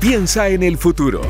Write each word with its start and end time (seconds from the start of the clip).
Piensa 0.00 0.48
en 0.48 0.62
el 0.62 0.78
futuro. 0.78 1.20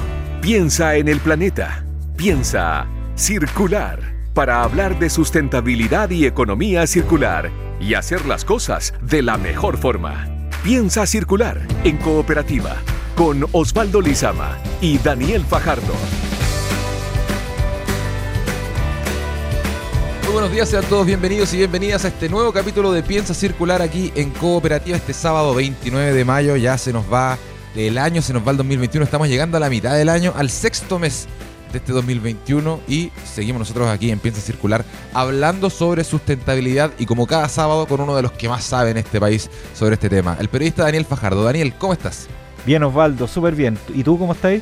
Piensa 0.40 0.94
en 0.94 1.08
el 1.08 1.18
planeta. 1.18 1.84
Piensa 2.16 2.86
circular 3.16 3.98
para 4.32 4.62
hablar 4.62 4.96
de 5.00 5.10
sustentabilidad 5.10 6.10
y 6.10 6.24
economía 6.24 6.86
circular 6.86 7.50
y 7.80 7.94
hacer 7.94 8.26
las 8.26 8.44
cosas 8.44 8.94
de 9.02 9.22
la 9.22 9.38
mejor 9.38 9.76
forma. 9.76 10.48
Piensa 10.62 11.04
circular 11.08 11.60
en 11.82 11.96
cooperativa 11.96 12.76
con 13.16 13.44
Osvaldo 13.50 14.00
Lizama 14.00 14.56
y 14.80 14.98
Daniel 14.98 15.42
Fajardo. 15.44 15.92
Muy 20.22 20.32
buenos 20.32 20.52
días, 20.52 20.68
sean 20.68 20.84
todos 20.84 21.06
bienvenidos 21.06 21.52
y 21.54 21.56
bienvenidas 21.56 22.04
a 22.04 22.08
este 22.08 22.28
nuevo 22.28 22.52
capítulo 22.52 22.92
de 22.92 23.02
Piensa 23.02 23.34
Circular 23.34 23.82
aquí 23.82 24.12
en 24.14 24.30
Cooperativa 24.30 24.96
este 24.96 25.12
sábado 25.12 25.56
29 25.56 26.12
de 26.12 26.24
mayo. 26.24 26.54
Ya 26.54 26.78
se 26.78 26.92
nos 26.92 27.12
va 27.12 27.36
el 27.74 27.98
año, 27.98 28.22
se 28.22 28.32
nos 28.32 28.46
va 28.46 28.50
el 28.50 28.56
2021, 28.56 29.04
estamos 29.04 29.28
llegando 29.28 29.56
a 29.56 29.60
la 29.60 29.70
mitad 29.70 29.96
del 29.96 30.08
año, 30.08 30.32
al 30.36 30.50
sexto 30.50 30.98
mes 30.98 31.28
de 31.72 31.78
este 31.78 31.92
2021 31.92 32.80
y 32.88 33.12
seguimos 33.24 33.60
nosotros 33.60 33.88
aquí 33.88 34.10
en 34.10 34.18
Piensa 34.18 34.40
Circular 34.40 34.84
hablando 35.14 35.70
sobre 35.70 36.02
sustentabilidad 36.02 36.90
y 36.98 37.06
como 37.06 37.26
cada 37.26 37.48
sábado 37.48 37.86
con 37.86 38.00
uno 38.00 38.16
de 38.16 38.22
los 38.22 38.32
que 38.32 38.48
más 38.48 38.64
sabe 38.64 38.90
en 38.90 38.96
este 38.96 39.20
país 39.20 39.48
sobre 39.74 39.94
este 39.94 40.08
tema, 40.08 40.36
el 40.40 40.48
periodista 40.48 40.84
Daniel 40.84 41.04
Fajardo. 41.04 41.44
Daniel, 41.44 41.74
¿cómo 41.78 41.92
estás? 41.92 42.26
Bien 42.66 42.82
Osvaldo, 42.82 43.26
súper 43.26 43.54
bien. 43.54 43.78
¿Y 43.94 44.02
tú 44.02 44.18
cómo 44.18 44.32
estás? 44.32 44.60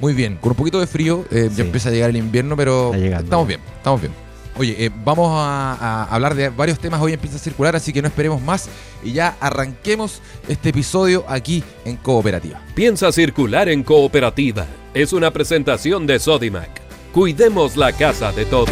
Muy 0.00 0.12
bien, 0.12 0.36
con 0.36 0.50
un 0.50 0.56
poquito 0.56 0.80
de 0.80 0.86
frío, 0.86 1.24
eh, 1.30 1.48
ya 1.54 1.64
empieza 1.64 1.88
a 1.88 1.92
llegar 1.92 2.10
el 2.10 2.16
invierno, 2.16 2.56
pero 2.56 2.92
estamos 2.94 3.46
bien, 3.46 3.60
estamos 3.78 4.00
bien. 4.00 4.23
Oye, 4.56 4.86
eh, 4.86 4.90
vamos 5.04 5.30
a, 5.32 6.04
hablar 6.04 6.34
de 6.34 6.48
varios 6.48 6.78
temas 6.78 7.00
hoy 7.00 7.12
en 7.12 7.18
Piensa 7.18 7.38
Circular, 7.38 7.74
así 7.74 7.92
que 7.92 8.00
no 8.00 8.08
esperemos 8.08 8.40
más 8.40 8.68
y 9.02 9.12
ya 9.12 9.36
arranquemos 9.40 10.22
este 10.48 10.68
episodio 10.68 11.24
aquí 11.28 11.64
en 11.84 11.96
Cooperativa. 11.96 12.60
Piensa 12.74 13.10
Circular 13.10 13.68
en 13.68 13.82
Cooperativa 13.82 14.66
es 14.94 15.12
una 15.12 15.32
presentación 15.32 16.06
de 16.06 16.20
Sodimac. 16.20 16.70
Cuidemos 17.12 17.76
la 17.76 17.92
casa 17.92 18.30
de 18.32 18.44
todos. 18.44 18.70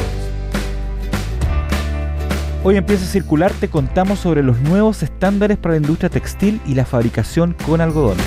Hoy 2.63 2.77
en 2.77 2.87
Piensa 2.87 3.07
Circular 3.07 3.53
te 3.53 3.69
contamos 3.69 4.21
sobre 4.21 4.45
los 4.45 4.61
nuevos 4.61 5.03
estándares 5.03 5.59
para 5.59 5.75
la 5.75 5.81
industria 5.81 6.11
textil 6.11 6.61
y 6.65 6.75
la 6.75 6.85
fabricación 6.85 7.57
con 7.67 7.81
algodón. 7.81 8.19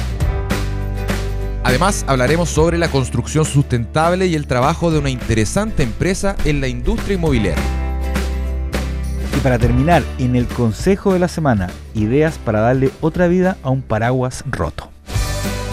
Además, 1.66 2.06
hablaremos 2.08 2.50
sobre 2.50 2.78
la 2.78 2.90
construcción 2.90 3.44
sustentable 3.44 4.28
y 4.28 4.36
el 4.36 4.46
trabajo 4.46 4.92
de 4.92 5.00
una 5.00 5.10
interesante 5.10 5.82
empresa 5.82 6.36
en 6.46 6.62
la 6.62 6.68
industria 6.68 7.16
inmobiliaria. 7.16 7.64
Y 9.36 9.40
para 9.40 9.58
terminar, 9.58 10.04
en 10.20 10.36
el 10.36 10.46
consejo 10.46 11.14
de 11.14 11.18
la 11.18 11.28
semana, 11.28 11.72
ideas 11.96 12.38
para 12.38 12.60
darle 12.60 12.92
otra 13.02 13.28
vida 13.28 13.58
a 13.64 13.72
un 13.72 13.82
paraguas 13.82 14.44
roto. 14.46 14.92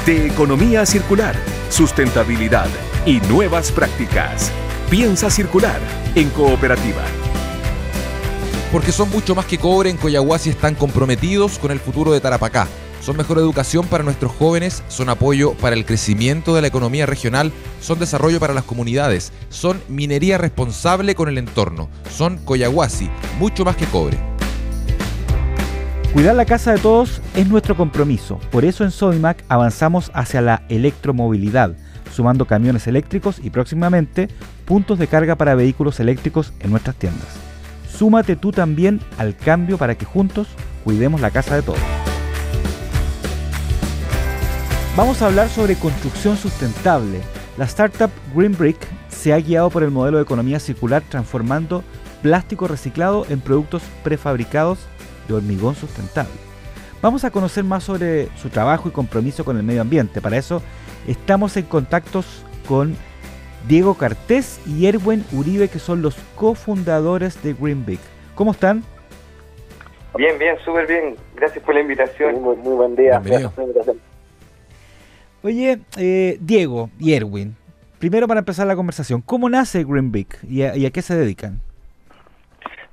De 0.07 0.29
economía 0.29 0.87
circular, 0.87 1.37
sustentabilidad 1.69 2.69
y 3.05 3.21
nuevas 3.29 3.71
prácticas. 3.71 4.51
Piensa 4.89 5.29
circular 5.29 5.79
en 6.15 6.31
cooperativa. 6.31 7.03
Porque 8.73 8.93
son 8.93 9.11
mucho 9.11 9.35
más 9.35 9.45
que 9.45 9.59
cobre 9.59 9.91
en 9.91 9.99
Coyahuasi 9.99 10.49
están 10.49 10.75
comprometidos 10.75 11.59
con 11.59 11.71
el 11.71 11.81
futuro 11.81 12.13
de 12.13 12.21
Tarapacá 12.23 12.67
son 13.03 13.17
mejor 13.17 13.39
educación 13.39 13.87
para 13.87 14.05
nuestros 14.05 14.33
jóvenes, 14.33 14.83
son 14.89 15.09
apoyo 15.09 15.55
para 15.55 15.75
el 15.75 15.85
crecimiento 15.85 16.55
de 16.55 16.63
la 16.63 16.69
economía 16.69 17.05
regional, 17.05 17.53
son 17.81 17.99
desarrollo 17.99 18.39
para 18.39 18.55
las 18.55 18.65
comunidades, 18.65 19.33
son 19.49 19.83
minería 19.89 20.39
responsable 20.39 21.15
con 21.17 21.29
el 21.29 21.37
entorno, 21.37 21.89
son 22.09 22.39
Coyahuasi, 22.39 23.11
mucho 23.39 23.65
más 23.65 23.77
que 23.77 23.87
cobre. 23.87 24.19
Cuidar 26.13 26.37
la 26.37 26.45
casa 26.45 26.73
de 26.73 26.79
todos 26.79 27.21
es 27.35 27.49
nuestro 27.49 27.77
compromiso, 27.77 28.39
por 28.53 28.65
eso 28.65 28.85
en 28.85 28.91
Sodimac 28.91 29.45
avanzamos 29.49 30.13
hacia 30.15 30.41
la 30.41 30.63
electromovilidad, 30.69 31.75
sumando 32.15 32.47
camiones 32.47 32.87
eléctricos 32.87 33.41
y 33.43 33.51
próximamente 33.51 34.29
puntos 34.65 34.99
de 34.99 35.09
carga 35.09 35.35
para 35.37 35.55
vehículos 35.55 35.99
eléctricos 35.99 36.53
en 36.61 36.71
nuestras 36.71 36.97
tiendas. 36.97 37.29
Súmate 37.91 38.37
tú 38.37 38.53
también 38.53 39.01
al 39.19 39.37
cambio 39.37 39.77
para 39.77 39.97
que 39.97 40.05
juntos 40.05 40.49
cuidemos 40.85 41.21
la 41.21 41.31
casa 41.31 41.57
de 41.57 41.63
todos. 41.63 42.02
Vamos 44.95 45.23
a 45.23 45.27
hablar 45.27 45.49
sobre 45.49 45.75
construcción 45.77 46.37
sustentable. 46.37 47.21
La 47.57 47.65
startup 47.65 48.11
Green 48.35 48.53
Brick 48.53 48.77
se 49.09 49.33
ha 49.33 49.39
guiado 49.39 49.71
por 49.71 49.83
el 49.83 49.91
modelo 49.91 50.19
de 50.19 50.25
economía 50.25 50.61
circular 50.61 51.03
transformando 51.09 51.83
plástico 52.21 52.69
reciclado 52.69 53.25
en 53.31 53.41
productos 53.41 53.83
prefabricados 54.05 54.87
de 55.29 55.35
hormigón 55.35 55.77
sustentable. 55.77 56.35
Vamos 57.01 57.25
a 57.25 57.31
conocer 57.31 57.65
más 57.65 57.85
sobre 57.85 58.29
su 58.37 58.51
trabajo 58.51 58.87
y 58.87 58.93
compromiso 58.93 59.47
con 59.47 59.57
el 59.57 59.63
medio 59.63 59.81
ambiente. 59.81 60.21
Para 60.21 60.37
eso 60.37 60.61
estamos 61.09 61.57
en 61.57 61.65
contactos 61.65 62.45
con 62.69 62.95
Diego 63.67 63.95
Cartés 63.95 64.61
y 64.67 64.85
Erwin 64.85 65.25
Uribe, 65.33 65.69
que 65.69 65.79
son 65.79 66.03
los 66.03 66.17
cofundadores 66.37 67.43
de 67.43 67.55
Green 67.55 67.87
Brick. 67.87 68.01
¿Cómo 68.35 68.51
están? 68.51 68.85
Bien, 70.19 70.39
bien, 70.39 70.59
súper 70.67 70.87
bien. 70.87 71.17
Gracias 71.35 71.65
por 71.65 71.75
la 71.75 71.81
invitación. 71.81 72.43
Muy, 72.43 72.57
buen 72.57 72.95
día. 72.95 73.23
Oye, 75.45 75.79
eh, 75.99 76.37
Diego 76.41 76.89
y 77.01 77.15
Erwin, 77.15 77.57
primero 77.99 78.29
para 78.29 78.39
empezar 78.39 78.65
la 78.65 78.77
conversación, 78.77 79.23
¿cómo 79.23 79.51
nace 79.51 79.83
Green 79.83 80.13
y 80.49 80.63
a, 80.63 80.91
qué 80.93 81.03
se 81.03 81.17
dedican? 81.17 81.61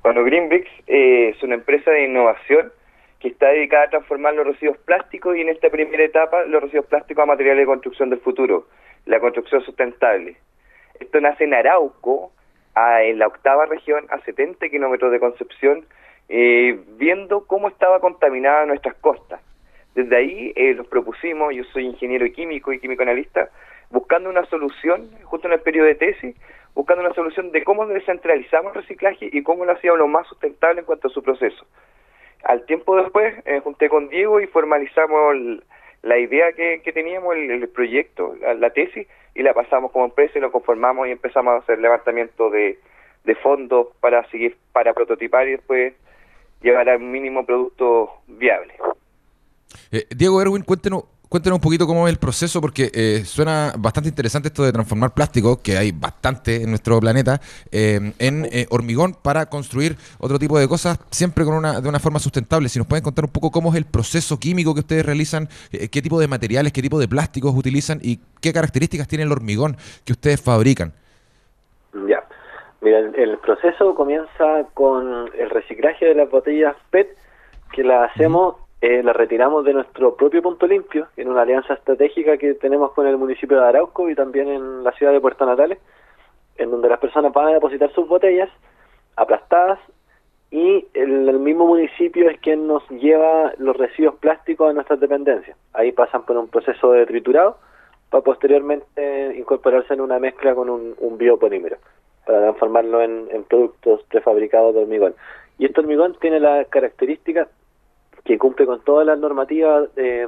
Bueno, 0.02 0.24
Green 0.24 0.50
eh, 0.52 1.28
es 1.28 1.40
una 1.44 1.54
empresa 1.54 1.92
de 1.92 2.06
innovación 2.06 2.72
que 3.20 3.28
está 3.28 3.50
dedicada 3.50 3.84
a 3.84 3.90
transformar 3.90 4.34
los 4.34 4.46
residuos 4.46 4.78
plásticos 4.78 5.36
y 5.36 5.42
en 5.42 5.50
esta 5.50 5.70
primera 5.70 6.02
etapa 6.02 6.42
los 6.42 6.60
residuos 6.60 6.86
plásticos 6.86 7.22
a 7.22 7.26
materiales 7.26 7.62
de 7.62 7.66
construcción 7.66 8.10
del 8.10 8.18
futuro, 8.18 8.66
la 9.06 9.20
construcción 9.20 9.62
sustentable. 9.62 10.36
Esto 10.98 11.20
nace 11.20 11.44
en 11.44 11.54
Arauco, 11.54 12.32
en 12.74 13.18
la 13.20 13.28
octava 13.28 13.66
región, 13.66 14.06
a 14.10 14.18
70 14.24 14.68
kilómetros 14.70 15.12
de 15.12 15.20
Concepción, 15.20 15.84
eh, 16.28 16.80
viendo 16.98 17.46
cómo 17.46 17.68
estaba 17.68 18.00
contaminada 18.00 18.66
nuestras 18.66 18.96
costas. 18.96 19.40
Desde 19.94 20.16
ahí 20.16 20.52
eh, 20.56 20.74
los 20.74 20.86
propusimos, 20.86 21.54
yo 21.54 21.64
soy 21.64 21.86
ingeniero 21.86 22.26
químico 22.32 22.72
y 22.72 22.78
químico 22.78 23.02
analista, 23.02 23.50
buscando 23.90 24.30
una 24.30 24.44
solución, 24.46 25.10
justo 25.24 25.48
en 25.48 25.54
el 25.54 25.60
periodo 25.60 25.86
de 25.86 25.96
tesis, 25.96 26.36
buscando 26.74 27.04
una 27.04 27.14
solución 27.14 27.50
de 27.50 27.64
cómo 27.64 27.86
descentralizamos 27.86 28.74
el 28.74 28.82
reciclaje 28.82 29.28
y 29.32 29.42
cómo 29.42 29.64
lo 29.64 29.72
hacíamos 29.72 29.98
lo 29.98 30.08
más 30.08 30.26
sustentable 30.28 30.80
en 30.80 30.86
cuanto 30.86 31.08
a 31.08 31.10
su 31.10 31.22
proceso. 31.22 31.66
Al 32.44 32.64
tiempo 32.66 32.96
después, 32.96 33.34
eh, 33.44 33.60
junté 33.60 33.88
con 33.88 34.08
Diego 34.08 34.40
y 34.40 34.46
formalizamos 34.46 35.36
la 36.02 36.18
idea 36.18 36.52
que, 36.52 36.80
teníamos, 36.94 37.36
el, 37.36 37.68
proyecto, 37.68 38.34
la, 38.40 38.70
tesis, 38.70 39.06
y 39.34 39.42
la 39.42 39.52
pasamos 39.52 39.92
como 39.92 40.06
empresa 40.06 40.38
y 40.38 40.40
lo 40.40 40.50
conformamos 40.50 41.06
y 41.06 41.10
empezamos 41.10 41.54
a 41.54 41.58
hacer 41.58 41.78
levantamiento 41.78 42.50
de, 42.50 42.78
fondos 43.42 43.88
para 44.00 44.28
seguir, 44.30 44.56
para 44.72 44.92
prototipar 44.92 45.46
y 45.46 45.52
después 45.52 45.94
llegar 46.62 46.88
al 46.88 47.00
mínimo 47.00 47.46
producto 47.46 48.10
viable. 48.26 48.74
Eh, 49.90 50.06
Diego 50.14 50.40
Erwin, 50.40 50.62
cuéntenos, 50.62 51.04
cuéntenos 51.28 51.58
un 51.58 51.60
poquito 51.60 51.86
cómo 51.86 52.06
es 52.06 52.12
el 52.12 52.18
proceso, 52.18 52.60
porque 52.60 52.90
eh, 52.94 53.22
suena 53.24 53.72
bastante 53.78 54.08
interesante 54.08 54.48
esto 54.48 54.64
de 54.64 54.72
transformar 54.72 55.12
plástico, 55.12 55.60
que 55.62 55.76
hay 55.76 55.92
bastante 55.92 56.62
en 56.62 56.70
nuestro 56.70 56.98
planeta, 57.00 57.40
eh, 57.70 58.12
en 58.18 58.46
hormigón 58.70 59.14
para 59.14 59.46
construir 59.46 59.96
otro 60.18 60.38
tipo 60.38 60.58
de 60.58 60.68
cosas, 60.68 60.98
siempre 61.10 61.44
con 61.44 61.54
una, 61.54 61.80
de 61.80 61.88
una 61.88 61.98
forma 61.98 62.18
sustentable. 62.18 62.68
Si 62.68 62.78
nos 62.78 62.88
pueden 62.88 63.04
contar 63.04 63.24
un 63.24 63.32
poco 63.32 63.50
cómo 63.50 63.70
es 63.70 63.76
el 63.76 63.84
proceso 63.84 64.38
químico 64.38 64.74
que 64.74 64.80
ustedes 64.80 65.04
realizan, 65.04 65.48
qué 65.70 66.02
tipo 66.02 66.20
de 66.20 66.28
materiales, 66.28 66.72
qué 66.72 66.82
tipo 66.82 66.98
de 66.98 67.08
plásticos 67.08 67.54
utilizan 67.54 68.00
y 68.02 68.20
qué 68.40 68.52
características 68.52 69.08
tiene 69.08 69.24
el 69.24 69.32
hormigón 69.32 69.76
que 70.04 70.12
ustedes 70.12 70.40
fabrican. 70.40 70.92
Ya, 72.08 72.22
mira, 72.80 72.98
el, 72.98 73.38
proceso 73.38 73.94
comienza 73.94 74.64
con 74.74 75.28
el 75.36 75.50
reciclaje 75.50 76.06
de 76.06 76.14
las 76.14 76.30
botellas 76.30 76.76
PET, 76.90 77.16
que 77.72 77.82
la 77.82 78.04
hacemos 78.04 78.56
eh, 78.82 79.02
la 79.02 79.12
retiramos 79.12 79.64
de 79.64 79.74
nuestro 79.74 80.14
propio 80.14 80.40
punto 80.40 80.66
limpio, 80.66 81.08
en 81.16 81.28
una 81.28 81.42
alianza 81.42 81.74
estratégica 81.74 82.38
que 82.38 82.54
tenemos 82.54 82.92
con 82.92 83.06
el 83.06 83.18
municipio 83.18 83.60
de 83.60 83.66
Arauco 83.66 84.08
y 84.08 84.14
también 84.14 84.48
en 84.48 84.82
la 84.82 84.92
ciudad 84.92 85.12
de 85.12 85.20
Puerto 85.20 85.44
Natales, 85.44 85.78
en 86.56 86.70
donde 86.70 86.88
las 86.88 86.98
personas 86.98 87.32
van 87.32 87.48
a 87.48 87.52
depositar 87.52 87.92
sus 87.92 88.08
botellas 88.08 88.48
aplastadas 89.16 89.78
y 90.50 90.86
el, 90.94 91.38
mismo 91.38 91.66
municipio 91.66 92.28
es 92.30 92.40
quien 92.40 92.66
nos 92.66 92.88
lleva 92.88 93.52
los 93.58 93.76
residuos 93.76 94.16
plásticos 94.16 94.70
a 94.70 94.72
nuestras 94.72 94.98
dependencias. 94.98 95.56
Ahí 95.74 95.92
pasan 95.92 96.24
por 96.24 96.38
un 96.38 96.48
proceso 96.48 96.92
de 96.92 97.06
triturado 97.06 97.58
para 98.08 98.24
posteriormente 98.24 99.36
incorporarse 99.36 99.92
en 99.92 100.00
una 100.00 100.18
mezcla 100.18 100.54
con 100.54 100.70
un, 100.70 101.18
biopolímero 101.18 101.76
para 102.26 102.40
transformarlo 102.40 103.02
en, 103.02 103.28
en 103.30 103.44
productos 103.44 104.02
prefabricados 104.04 104.74
de 104.74 104.80
hormigón. 104.80 105.14
Y 105.58 105.66
este 105.66 105.80
hormigón 105.80 106.16
tiene 106.18 106.40
la 106.40 106.64
característica 106.64 107.46
que 108.24 108.38
cumple 108.38 108.66
con 108.66 108.80
todas 108.82 109.06
las 109.06 109.18
normativas 109.18 109.88
eh, 109.96 110.26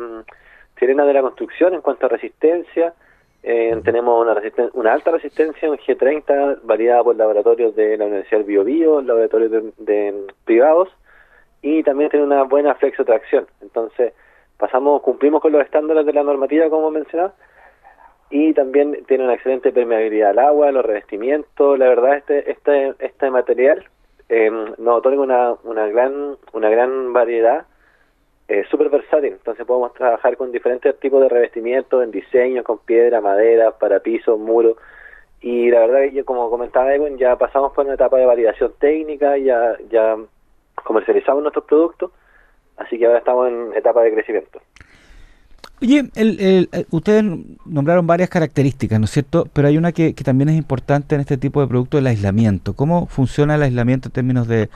sirenas 0.78 1.06
de 1.06 1.12
la 1.12 1.22
construcción 1.22 1.74
en 1.74 1.80
cuanto 1.80 2.06
a 2.06 2.08
resistencia. 2.08 2.94
Eh, 3.42 3.80
tenemos 3.84 4.24
una, 4.24 4.40
una 4.74 4.92
alta 4.92 5.10
resistencia 5.10 5.66
en 5.66 5.74
G30 5.74 6.60
validada 6.62 7.02
por 7.02 7.16
laboratorios 7.16 7.74
de 7.74 7.96
la 7.96 8.06
Universidad 8.06 8.38
del 8.38 8.46
Bio, 8.46 8.64
Bio 8.64 9.00
laboratorios 9.00 9.50
de, 9.78 10.26
privados 10.44 10.88
y 11.60 11.82
también 11.82 12.10
tiene 12.10 12.26
una 12.26 12.44
buena 12.44 12.74
flexotracción. 12.74 13.46
Entonces, 13.60 14.12
pasamos, 14.58 15.02
cumplimos 15.02 15.40
con 15.42 15.52
los 15.52 15.62
estándares 15.62 16.06
de 16.06 16.12
la 16.12 16.22
normativa, 16.22 16.70
como 16.70 16.90
mencionaba, 16.90 17.34
y 18.30 18.54
también 18.54 19.04
tiene 19.06 19.24
una 19.24 19.34
excelente 19.34 19.72
permeabilidad 19.72 20.30
al 20.30 20.38
agua, 20.38 20.72
los 20.72 20.84
revestimientos. 20.84 21.78
La 21.78 21.88
verdad, 21.88 22.16
este 22.16 22.50
este 22.50 22.94
este 22.98 23.30
material 23.30 23.84
eh, 24.28 24.50
nos 24.50 24.98
otorga 24.98 25.20
una, 25.20 25.54
una 25.64 25.86
gran 25.88 26.36
una 26.52 26.70
gran 26.70 27.12
variedad, 27.12 27.66
eh, 28.48 28.64
súper 28.70 28.90
versátil. 28.90 29.32
Entonces 29.32 29.64
podemos 29.66 29.92
trabajar 29.94 30.36
con 30.36 30.52
diferentes 30.52 30.98
tipos 31.00 31.22
de 31.22 31.28
revestimientos, 31.28 32.02
en 32.02 32.10
diseño, 32.10 32.64
con 32.64 32.78
piedra, 32.78 33.20
madera, 33.20 33.72
para 33.78 34.00
pisos, 34.00 34.38
muros. 34.38 34.76
Y 35.40 35.70
la 35.70 35.80
verdad 35.80 36.12
que 36.12 36.24
como 36.24 36.50
comentaba 36.50 36.94
Egon, 36.94 37.18
ya 37.18 37.36
pasamos 37.36 37.72
por 37.72 37.84
una 37.84 37.94
etapa 37.94 38.16
de 38.16 38.26
validación 38.26 38.72
técnica, 38.78 39.36
ya 39.38 39.76
ya 39.90 40.16
comercializamos 40.84 41.42
nuestros 41.42 41.64
productos, 41.64 42.10
así 42.76 42.98
que 42.98 43.06
ahora 43.06 43.18
estamos 43.18 43.48
en 43.48 43.72
etapa 43.74 44.02
de 44.02 44.12
crecimiento. 44.12 44.60
Oye, 45.82 46.04
el, 46.14 46.68
eh, 46.72 46.84
ustedes 46.92 47.24
nombraron 47.66 48.06
varias 48.06 48.30
características, 48.30 49.00
¿no 49.00 49.06
es 49.06 49.10
cierto? 49.10 49.46
Pero 49.52 49.66
hay 49.66 49.76
una 49.76 49.90
que, 49.90 50.14
también 50.24 50.48
es 50.50 50.56
importante 50.56 51.16
en 51.16 51.20
este 51.20 51.36
tipo 51.36 51.60
de 51.60 51.66
producto, 51.66 51.98
el 51.98 52.06
aislamiento. 52.06 52.74
¿Cómo 52.74 53.08
funciona 53.08 53.56
el 53.56 53.62
aislamiento 53.62 54.08
en 54.08 54.12
términos 54.12 54.46
de, 54.46 54.68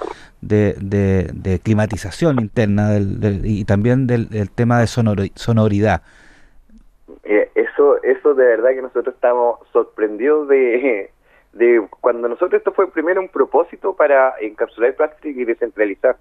climatización 1.62 2.40
interna 2.40 2.90
del, 2.90 3.20
del, 3.20 3.46
y 3.46 3.64
también 3.64 4.08
del, 4.08 4.50
tema 4.50 4.80
de 4.80 4.88
sonor, 4.88 5.18
sonoridad? 5.36 6.02
Eh, 7.22 7.50
eso, 7.54 8.02
eso 8.02 8.34
de 8.34 8.44
verdad 8.44 8.70
que 8.70 8.82
nosotros 8.82 9.14
estamos 9.14 9.60
sorprendidos 9.72 10.48
de, 10.48 11.12
de 11.52 11.86
cuando 12.00 12.26
nosotros 12.26 12.54
esto 12.54 12.72
fue 12.72 12.90
primero 12.90 13.20
un 13.20 13.28
propósito 13.28 13.94
para 13.94 14.34
encapsular 14.40 14.90
el 14.90 14.96
plástico 14.96 15.40
y 15.40 15.44
descentralizar 15.44 16.16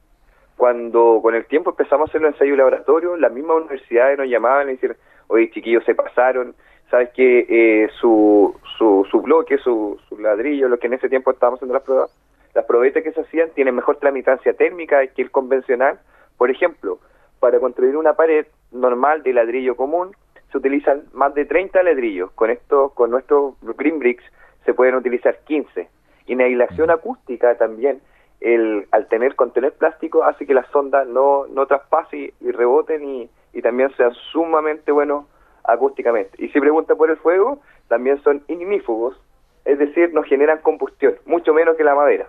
cuando 0.57 1.19
con 1.21 1.35
el 1.35 1.45
tiempo 1.45 1.71
empezamos 1.71 2.07
a 2.07 2.11
hacer 2.11 2.21
los 2.21 2.33
ensayos 2.33 2.57
laboratorio, 2.57 3.17
las 3.17 3.31
mismas 3.31 3.57
universidades 3.57 4.17
nos 4.17 4.27
llamaban 4.27 4.69
y 4.69 4.73
decían, 4.73 4.95
oye 5.27 5.51
chiquillos, 5.51 5.83
se 5.83 5.95
pasaron, 5.95 6.55
sabes 6.89 7.09
que 7.09 7.45
eh, 7.49 7.89
su, 7.99 8.55
su, 8.77 9.05
su 9.09 9.21
bloque, 9.21 9.57
su, 9.57 9.99
su 10.07 10.17
ladrillo, 10.19 10.69
lo 10.69 10.77
que 10.79 10.87
en 10.87 10.93
ese 10.93 11.09
tiempo 11.09 11.31
estábamos 11.31 11.57
haciendo 11.57 11.73
las 11.73 11.83
pruebas, 11.83 12.11
las 12.53 12.65
probetas 12.65 13.03
que 13.03 13.11
se 13.11 13.21
hacían 13.21 13.49
tienen 13.51 13.75
mejor 13.75 13.97
tramitancia 13.97 14.53
térmica 14.53 15.05
que 15.07 15.21
el 15.21 15.29
convencional. 15.29 15.99
Por 16.37 16.49
ejemplo, 16.49 16.99
para 17.39 17.59
construir 17.59 17.97
una 17.97 18.13
pared 18.13 18.47
normal 18.71 19.23
de 19.23 19.33
ladrillo 19.33 19.75
común, 19.75 20.15
se 20.51 20.57
utilizan 20.57 21.03
más 21.13 21.33
de 21.35 21.45
30 21.45 21.83
ladrillos. 21.83 22.31
Con 22.31 22.49
esto, 22.49 22.91
con 22.95 23.11
nuestros 23.11 23.55
Green 23.77 23.99
Bricks, 23.99 24.23
se 24.63 24.73
pueden 24.73 24.95
utilizar 24.95 25.37
15. 25.45 25.89
Y 26.27 26.33
en 26.33 26.41
aislación 26.41 26.91
acústica 26.91 27.57
también, 27.57 27.99
el, 28.45 28.87
al 28.91 29.07
tener 29.07 29.35
contener 29.35 29.73
plástico 29.73 30.23
hace 30.23 30.45
que 30.45 30.53
las 30.53 30.67
sondas 30.69 31.07
no, 31.07 31.47
no 31.47 31.65
traspasen 31.65 32.31
y, 32.39 32.47
y 32.47 32.51
reboten 32.51 33.03
y, 33.03 33.29
y, 33.53 33.61
también 33.63 33.91
sean 33.97 34.13
sumamente 34.31 34.91
buenos 34.91 35.25
acústicamente. 35.63 36.31
Y 36.37 36.49
si 36.49 36.59
pregunta 36.59 36.93
por 36.93 37.09
el 37.09 37.17
fuego, 37.17 37.59
también 37.87 38.21
son 38.21 38.43
ignífugos, 38.47 39.17
es 39.65 39.79
decir, 39.79 40.13
no 40.13 40.21
generan 40.21 40.59
combustión, 40.59 41.15
mucho 41.25 41.55
menos 41.55 41.75
que 41.75 41.83
la 41.83 41.95
madera. 41.95 42.27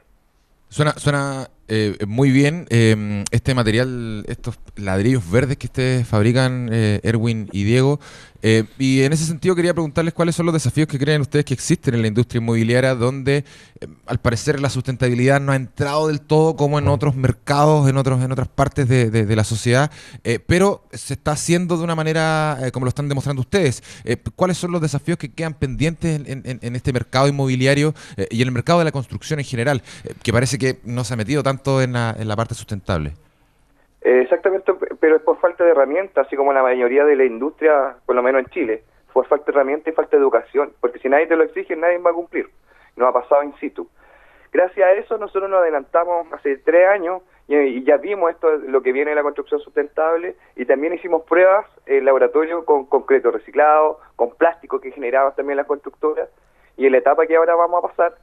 Suena, 0.69 0.93
suena 0.93 1.49
eh, 1.69 1.97
muy 2.07 2.31
bien 2.31 2.67
eh, 2.71 3.25
este 3.31 3.55
material, 3.55 4.25
estos 4.29 4.59
ladrillos 4.77 5.29
verdes 5.31 5.57
que 5.57 5.67
ustedes 5.67 6.07
fabrican, 6.07 6.69
eh, 6.73 7.01
Erwin 7.03 7.49
y 7.53 7.65
Diego. 7.65 8.01
Eh, 8.49 8.65
y 8.79 9.03
en 9.03 9.13
ese 9.13 9.25
sentido 9.25 9.57
quería 9.57 9.73
preguntarles 9.75 10.15
cuáles 10.15 10.37
son 10.37 10.47
los 10.47 10.53
desafíos 10.53 10.87
que 10.87 11.01
creen 11.01 11.21
ustedes 11.21 11.45
que 11.45 11.53
existen 11.53 11.95
en 11.95 12.03
la 12.03 12.07
industria 12.07 12.39
inmobiliaria, 12.39 12.95
donde 12.95 13.39
eh, 13.39 13.87
al 14.07 14.21
parecer 14.21 14.61
la 14.61 14.71
sustentabilidad 14.71 15.41
no 15.41 15.51
ha 15.51 15.57
entrado 15.57 16.07
del 16.09 16.21
todo 16.21 16.55
como 16.55 16.79
en 16.79 16.87
otros 16.87 17.17
mercados, 17.17 17.89
en 17.89 17.97
otros, 17.97 18.23
en 18.23 18.31
otras 18.31 18.47
partes 18.47 18.89
de, 18.89 19.37
la 19.37 19.43
sociedad, 19.43 19.91
eh, 20.23 20.39
pero 20.39 20.87
se 20.93 21.15
está 21.15 21.33
haciendo 21.33 21.77
de 21.77 21.83
una 21.83 21.97
manera 21.97 22.59
como 22.73 22.85
lo 22.85 22.89
están 22.89 23.09
demostrando 23.09 23.41
ustedes. 23.41 23.83
¿Cuáles 24.37 24.57
son 24.57 24.71
los 24.71 24.81
desafíos 24.81 25.19
que 25.19 25.33
quedan 25.33 25.55
pendientes 25.55 26.21
en, 26.21 26.43
en, 26.45 26.59
en 26.63 26.77
este 26.77 26.93
mercado 26.93 27.27
inmobiliario 27.27 27.95
y 28.31 28.43
en 28.43 28.49
el 28.49 28.53
mercado 28.53 28.79
de 28.79 28.85
la 28.85 28.93
construcción 28.93 29.41
en 29.41 29.45
general, 29.45 29.83
que 30.23 30.33
parece 30.33 30.57
que 30.57 30.79
no 30.85 31.03
se 31.03 31.15
ha 31.15 31.17
metido 31.17 31.43
tanto 31.43 31.56
en 31.83 31.93
la, 31.93 32.15
en 32.19 32.29
la 32.29 32.37
parte 32.37 32.55
sustentable? 32.55 33.13
Exactamente, 34.01 34.73
pero 35.01 35.17
es 35.17 35.23
por 35.23 35.39
falta 35.41 35.65
de 35.65 35.71
herramientas, 35.71 36.27
así 36.27 36.37
como 36.37 36.53
la 36.53 36.63
mayoría 36.63 37.05
de 37.05 37.17
la 37.17 37.25
industria, 37.25 37.97
por 38.07 38.15
lo 38.15 38.23
menos 38.23 38.43
en 38.43 38.47
Chile, 38.51 38.85
por 39.13 39.27
falta 39.27 39.47
de 39.47 39.53
herramientas 39.53 39.93
y 39.93 39.97
falta 39.97 40.17
de 40.17 40.23
educación, 40.23 40.73
porque 40.81 40.99
si 41.01 41.09
nadie 41.09 41.27
te 41.27 41.35
lo 41.35 41.43
exige, 41.43 41.75
nadie 41.75 41.99
va 41.99 42.11
a 42.11 42.15
cumplir. 42.15 42.49
Nos 42.97 43.09
ha 43.09 43.13
pasado 43.13 43.43
in 43.43 43.55
situ. 43.57 43.89
Gracias 44.53 44.87
a 44.87 44.93
eso 44.93 45.19
nosotros 45.19 45.51
nos 45.51 45.61
adelantamos 45.61 46.33
hace 46.33 46.57
tres 46.59 46.89
años 46.89 47.23
y, 47.49 47.57
y 47.57 47.85
ya 47.85 47.97
vimos 47.97 48.31
esto, 48.31 48.49
lo 48.57 48.81
que 48.81 48.93
viene 48.93 49.11
de 49.11 49.17
la 49.17 49.23
construcción 49.23 49.61
sustentable, 49.61 50.37
y 50.55 50.65
también 50.67 50.95
hicimos 50.95 51.23
pruebas 51.25 51.67
en 51.87 52.05
laboratorio 52.05 52.65
con 52.65 52.87
concreto 52.87 53.31
reciclado, 53.31 54.01
con 54.15 54.31
plástico 54.37 54.81
que 54.81 54.93
generaban 54.93 55.35
también 55.35 55.57
las 55.57 55.67
constructoras, 55.67 56.29
y 56.77 56.87
en 56.87 56.93
la 56.93 56.99
etapa 56.99 57.27
que 57.27 57.37
ahora 57.37 57.55
vamos 57.55 57.83
a 57.83 57.89
pasar, 57.89 58.15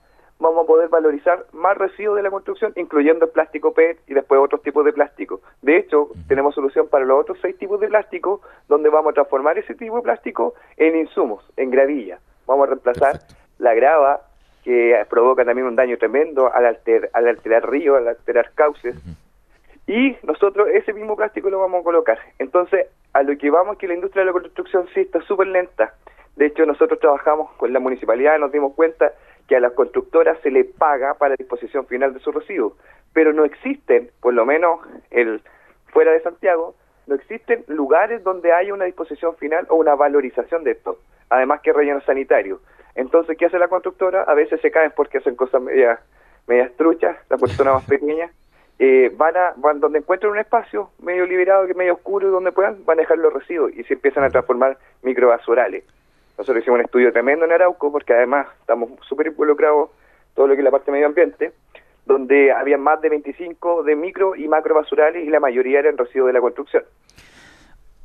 vamos 0.44 0.66
a 0.66 0.68
poder 0.68 0.90
valorizar 0.90 1.45
más 1.54 1.78
residuos 1.78 2.18
de 2.18 2.24
la 2.24 2.30
construcción, 2.30 2.74
incluyendo 2.75 3.25
el 3.25 3.31
plástico 3.31 3.74
PET 3.74 4.00
y 4.07 4.13
después 4.13 4.40
otros 4.40 4.62
tipos 4.62 4.86
de 4.86 4.94
plástico. 4.94 5.42
De 5.62 5.78
hecho, 5.78 6.10
tenemos 6.28 6.54
solución 6.54 6.88
para 6.90 7.06
los 7.06 7.19
otros 7.19 7.40
seis 7.42 7.57
tipos 7.57 7.80
de 7.80 7.88
plástico, 7.88 8.42
donde 8.68 8.90
vamos 8.90 9.12
a 9.12 9.13
transformar 9.13 9.57
ese 9.57 9.74
tipo 9.74 9.95
de 9.95 10.04
plástico 10.04 10.54
en 10.78 10.98
insumos, 10.98 11.44
en 11.57 11.72
gravilla. 11.72 12.19
Vamos 12.45 12.66
a 12.66 12.72
reemplazar 12.72 13.13
Perfecto. 13.13 13.36
la 13.60 13.74
grava, 13.74 14.22
que 14.63 15.06
provoca 15.10 15.44
también 15.44 15.68
un 15.68 15.75
daño 15.75 15.98
tremendo 15.98 16.54
al, 16.54 16.66
alter, 16.66 17.10
al 17.13 17.28
alterar 17.28 17.69
ríos, 17.69 17.98
al 17.98 18.07
alterar 18.10 18.51
cauces. 18.54 18.95
Uh 18.95 19.00
-huh. 19.00 19.16
Y 19.88 20.18
nosotros 20.24 20.69
ese 20.69 20.94
mismo 20.94 21.16
plástico 21.16 21.50
lo 21.50 21.60
vamos 21.60 21.81
a 21.81 21.84
colocar. 21.84 22.19
Entonces, 22.40 22.88
a 23.13 23.24
lo 23.24 23.38
que 23.38 23.50
vamos 23.50 23.78
que 23.78 23.88
la 23.88 23.95
industria 23.95 24.22
de 24.22 24.28
la 24.28 24.34
construcción 24.34 24.88
sí 24.94 25.01
está 25.01 25.22
súper 25.22 25.48
lenta. 25.48 25.94
De 26.36 26.48
hecho, 26.48 26.66
nosotros 26.66 27.00
trabajamos 27.00 27.51
con 27.54 27.72
la 27.74 27.80
municipalidad, 27.80 28.40
nos 28.40 28.51
dimos 28.51 28.74
cuenta 28.74 29.13
a 29.56 29.60
las 29.60 29.74
constructoras 29.74 30.38
se 30.42 30.52
le 30.52 30.64
paga 30.64 31.16
para 31.16 31.36
disposición 31.36 31.86
final 31.88 32.14
de 32.14 32.20
sus 32.20 32.34
residuos, 32.34 32.74
pero 33.14 33.34
no 33.34 33.46
existen, 33.46 34.10
por 34.22 34.34
lo 34.34 34.46
menos 34.46 34.80
el 35.12 35.42
fuera 35.88 36.12
de 36.12 36.22
Santiago, 36.22 36.76
no 37.08 37.16
existen 37.16 37.64
lugares 37.68 38.24
donde 38.24 38.52
haya 38.52 38.74
una 38.74 38.86
disposición 38.86 39.36
final 39.36 39.66
o 39.70 39.76
una 39.76 39.96
valorización 39.96 40.64
de 40.64 40.72
esto, 40.72 40.98
además 41.30 41.62
que 41.62 41.74
relleno 41.74 42.02
sanitario. 42.02 42.60
Entonces, 42.96 43.38
¿qué 43.38 43.46
hace 43.46 43.60
la 43.60 43.68
constructora? 43.68 44.24
A 44.24 44.34
veces 44.34 44.62
se 44.62 44.72
caen 44.72 44.94
porque 44.96 45.18
hacen 45.18 45.36
cosas 45.36 45.62
medias, 45.62 46.00
medias 46.48 46.72
truchas, 46.78 47.18
la 47.30 47.38
persona 47.38 47.74
más 47.74 47.86
pequeña, 47.86 48.30
eh, 48.80 49.12
van 49.16 49.38
a 49.38 49.54
van 49.58 49.80
donde 49.80 50.00
encuentren 50.00 50.32
un 50.32 50.40
espacio 50.40 50.90
medio 51.00 51.26
liberado, 51.26 51.68
medio 51.76 51.94
oscuro, 51.94 52.30
donde 52.30 52.52
puedan, 52.52 52.84
van 52.86 53.00
a 53.00 53.02
dejar 53.02 53.18
los 53.18 53.34
residuos 53.34 53.72
y 53.76 53.84
se 53.84 53.94
empiezan 53.94 54.24
a 54.24 54.30
transformar 54.30 54.78
microbasurales. 55.04 55.84
Nosotros 56.38 56.63
hicimos 56.63 56.80
un 56.80 56.85
estudio 56.85 57.11
tremendo 57.11 57.45
en 57.45 57.52
Arauco, 57.52 57.92
porque 57.92 58.13
además 58.13 58.47
estamos 58.59 58.90
súper 59.07 59.28
involucrados 59.28 59.90
todo 60.33 60.47
lo 60.47 60.54
que 60.56 60.61
es 60.61 60.66
la 60.66 60.71
parte 60.71 60.92
medio 60.92 61.06
ambiente, 61.06 61.54
donde 62.06 62.52
había 62.52 62.78
más 62.78 63.02
de 63.02 63.09
25 63.09 63.83
de 63.83 63.95
micro 63.95 64.35
y 64.35 64.47
macro 64.47 64.75
basurales 64.75 65.25
y 65.25 65.30
la 65.30 65.40
mayoría 65.40 65.80
eran 65.80 65.97
residuos 65.97 66.28
de 66.28 66.33
la 66.33 66.42
construcción. 66.42 66.83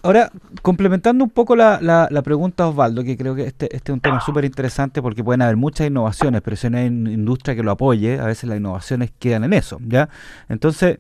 Ahora, 0.01 0.31
complementando 0.63 1.25
un 1.25 1.31
poco 1.31 1.57
la, 1.57 1.81
la, 1.83 2.07
la 2.11 2.23
pregunta 2.23 2.69
Osvaldo, 2.69 3.03
que 3.03 3.17
creo 3.17 3.35
que 3.35 3.43
este, 3.43 3.67
este 3.75 3.91
es 3.91 3.95
un 3.95 4.01
tema 4.01 4.21
súper 4.21 4.45
interesante 4.45 5.03
porque 5.03 5.25
pueden 5.25 5.43
haber 5.43 5.57
muchas 5.57 5.89
innovaciones, 5.89 6.41
pero 6.41 6.55
si 6.55 6.71
no 6.71 6.79
hay 6.79 6.87
industria 6.87 7.57
que 7.57 7.65
lo 7.65 7.73
apoye, 7.73 8.21
a 8.21 8.27
veces 8.27 8.49
las 8.49 8.59
innovaciones 8.59 9.11
quedan 9.19 9.43
en 9.43 9.55
eso, 9.55 9.79
¿ya? 9.81 10.09
Entonces, 10.49 10.99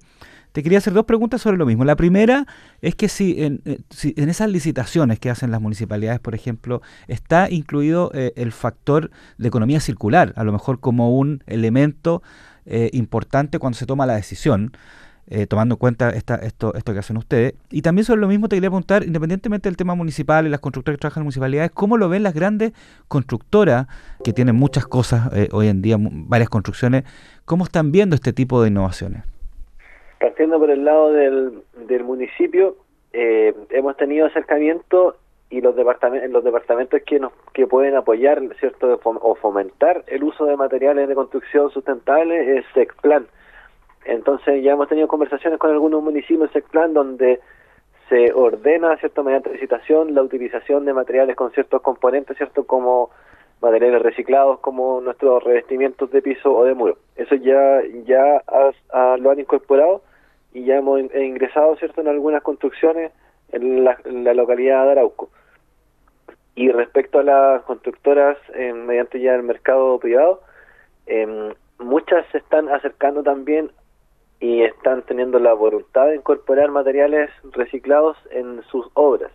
te 0.52 0.62
quería 0.62 0.78
hacer 0.78 0.92
dos 0.92 1.04
preguntas 1.04 1.42
sobre 1.42 1.56
lo 1.56 1.66
mismo. 1.66 1.84
La 1.84 1.96
primera 1.96 2.46
es 2.80 2.94
que 2.94 3.08
si 3.08 3.42
en, 3.42 3.62
si 3.90 4.14
en 4.16 4.28
esas 4.28 4.50
licitaciones 4.50 5.18
que 5.18 5.30
hacen 5.30 5.50
las 5.50 5.60
municipalidades, 5.60 6.20
por 6.20 6.34
ejemplo, 6.34 6.82
está 7.06 7.50
incluido 7.50 8.10
eh, 8.14 8.32
el 8.36 8.52
factor 8.52 9.10
de 9.38 9.48
economía 9.48 9.80
circular, 9.80 10.32
a 10.36 10.44
lo 10.44 10.52
mejor 10.52 10.80
como 10.80 11.16
un 11.16 11.42
elemento 11.46 12.22
eh, 12.66 12.90
importante 12.92 13.58
cuando 13.58 13.78
se 13.78 13.86
toma 13.86 14.06
la 14.06 14.14
decisión. 14.14 14.72
Eh, 15.30 15.46
tomando 15.46 15.74
en 15.74 15.78
cuenta 15.78 16.08
esto, 16.08 16.72
que 16.72 16.98
hacen 16.98 17.18
ustedes. 17.18 17.52
Y 17.68 17.82
también 17.82 18.06
sobre 18.06 18.22
lo 18.22 18.28
mismo 18.28 18.48
te 18.48 18.56
quería 18.56 18.70
preguntar, 18.70 19.04
independientemente 19.04 19.68
del 19.68 19.76
tema 19.76 19.94
municipal 19.94 20.46
y 20.46 20.48
las 20.48 20.60
constructoras 20.60 20.96
que 20.96 21.00
trabajan 21.02 21.20
en 21.20 21.24
municipalidades, 21.24 21.70
¿cómo 21.74 21.98
lo 21.98 22.08
ven 22.08 22.22
las 22.22 22.32
grandes 22.32 22.72
constructoras 23.08 23.88
que 24.24 24.32
tienen 24.32 24.56
muchas 24.56 24.86
cosas 24.86 25.28
eh, 25.34 25.50
hoy 25.52 25.68
en 25.68 25.82
día, 25.82 25.98
varias 26.00 26.48
construcciones? 26.48 27.04
¿Cómo 27.44 27.64
están 27.64 27.92
viendo 27.92 28.14
este 28.14 28.32
tipo 28.32 28.62
de 28.62 28.68
innovaciones? 28.68 29.22
Partiendo 30.20 30.58
por 30.58 30.70
el 30.70 30.84
lado 30.84 31.12
del, 31.12 31.62
del 31.86 32.04
municipio, 32.04 32.76
eh, 33.12 33.54
hemos 33.70 33.96
tenido 33.96 34.26
acercamiento 34.26 35.16
y 35.50 35.60
los 35.62 35.74
departamentos 35.74 36.28
los 36.30 36.44
departamentos 36.44 37.00
que 37.06 37.18
nos 37.18 37.32
que 37.54 37.66
pueden 37.66 37.96
apoyar 37.96 38.42
cierto 38.60 39.00
o 39.02 39.34
fomentar 39.36 40.04
el 40.06 40.22
uso 40.22 40.44
de 40.44 40.56
materiales 40.56 41.08
de 41.08 41.14
construcción 41.14 41.70
sustentable 41.70 42.58
es 42.58 42.66
Sexplan 42.74 43.26
entonces 44.04 44.62
ya 44.62 44.72
hemos 44.72 44.88
tenido 44.88 45.08
conversaciones 45.08 45.58
con 45.58 45.70
algunos 45.70 46.02
municipios 46.02 46.54
en 46.54 46.62
plan 46.62 46.92
donde 46.92 47.40
se 48.08 48.32
ordena, 48.32 48.96
¿cierto?, 48.96 49.22
mediante 49.22 49.52
licitación 49.52 50.14
la 50.14 50.22
utilización 50.22 50.84
de 50.86 50.94
materiales 50.94 51.36
con 51.36 51.52
ciertos 51.52 51.82
componentes, 51.82 52.36
¿cierto?, 52.36 52.64
como 52.64 53.10
materiales 53.60 54.02
reciclados, 54.02 54.60
como 54.60 55.00
nuestros 55.00 55.42
revestimientos 55.42 56.10
de 56.10 56.22
piso 56.22 56.54
o 56.54 56.64
de 56.64 56.74
muro. 56.74 56.98
Eso 57.16 57.34
ya 57.34 57.80
ya 58.04 58.42
lo 59.18 59.30
han 59.30 59.40
incorporado 59.40 60.02
y 60.52 60.64
ya 60.64 60.76
hemos 60.76 61.00
ingresado, 61.00 61.76
¿cierto?, 61.76 62.00
en 62.00 62.08
algunas 62.08 62.42
construcciones 62.42 63.12
en 63.52 63.84
la, 63.84 64.34
localidad 64.34 64.84
de 64.84 64.92
Arauco. 64.92 65.30
Y 66.54 66.70
respecto 66.70 67.20
a 67.20 67.22
las 67.22 67.62
constructoras, 67.62 68.36
eh, 68.54 68.72
mediante 68.72 69.20
ya 69.20 69.34
el 69.34 69.42
mercado 69.42 69.98
privado, 69.98 70.42
eh, 71.06 71.54
muchas 71.78 72.26
se 72.32 72.38
están 72.38 72.68
acercando 72.68 73.22
también 73.22 73.70
y 74.40 74.62
están 74.62 75.02
teniendo 75.02 75.38
la 75.38 75.52
voluntad 75.52 76.06
de 76.06 76.16
incorporar 76.16 76.70
materiales 76.70 77.30
reciclados 77.52 78.16
en 78.30 78.62
sus 78.70 78.88
obras. 78.94 79.32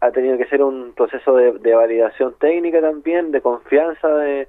Ha 0.00 0.10
tenido 0.10 0.38
que 0.38 0.46
ser 0.46 0.62
un 0.62 0.92
proceso 0.94 1.34
de, 1.34 1.74
validación 1.74 2.34
técnica 2.38 2.80
también, 2.80 3.32
de 3.32 3.40
confianza 3.40 4.08
de, 4.08 4.46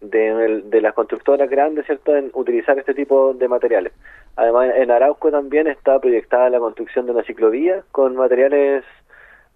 de, 0.00 0.62
de, 0.64 0.80
las 0.80 0.94
constructoras 0.94 1.48
grandes, 1.48 1.86
¿cierto?, 1.86 2.14
en 2.14 2.30
utilizar 2.34 2.78
este 2.78 2.94
tipo 2.94 3.32
de 3.32 3.48
materiales. 3.48 3.92
Además, 4.36 4.72
en 4.76 4.90
Arauco 4.90 5.30
también 5.30 5.68
está 5.68 5.98
proyectada 5.98 6.50
la 6.50 6.58
construcción 6.58 7.06
de 7.06 7.12
una 7.12 7.22
ciclovía 7.22 7.82
con 7.92 8.16
materiales 8.16 8.84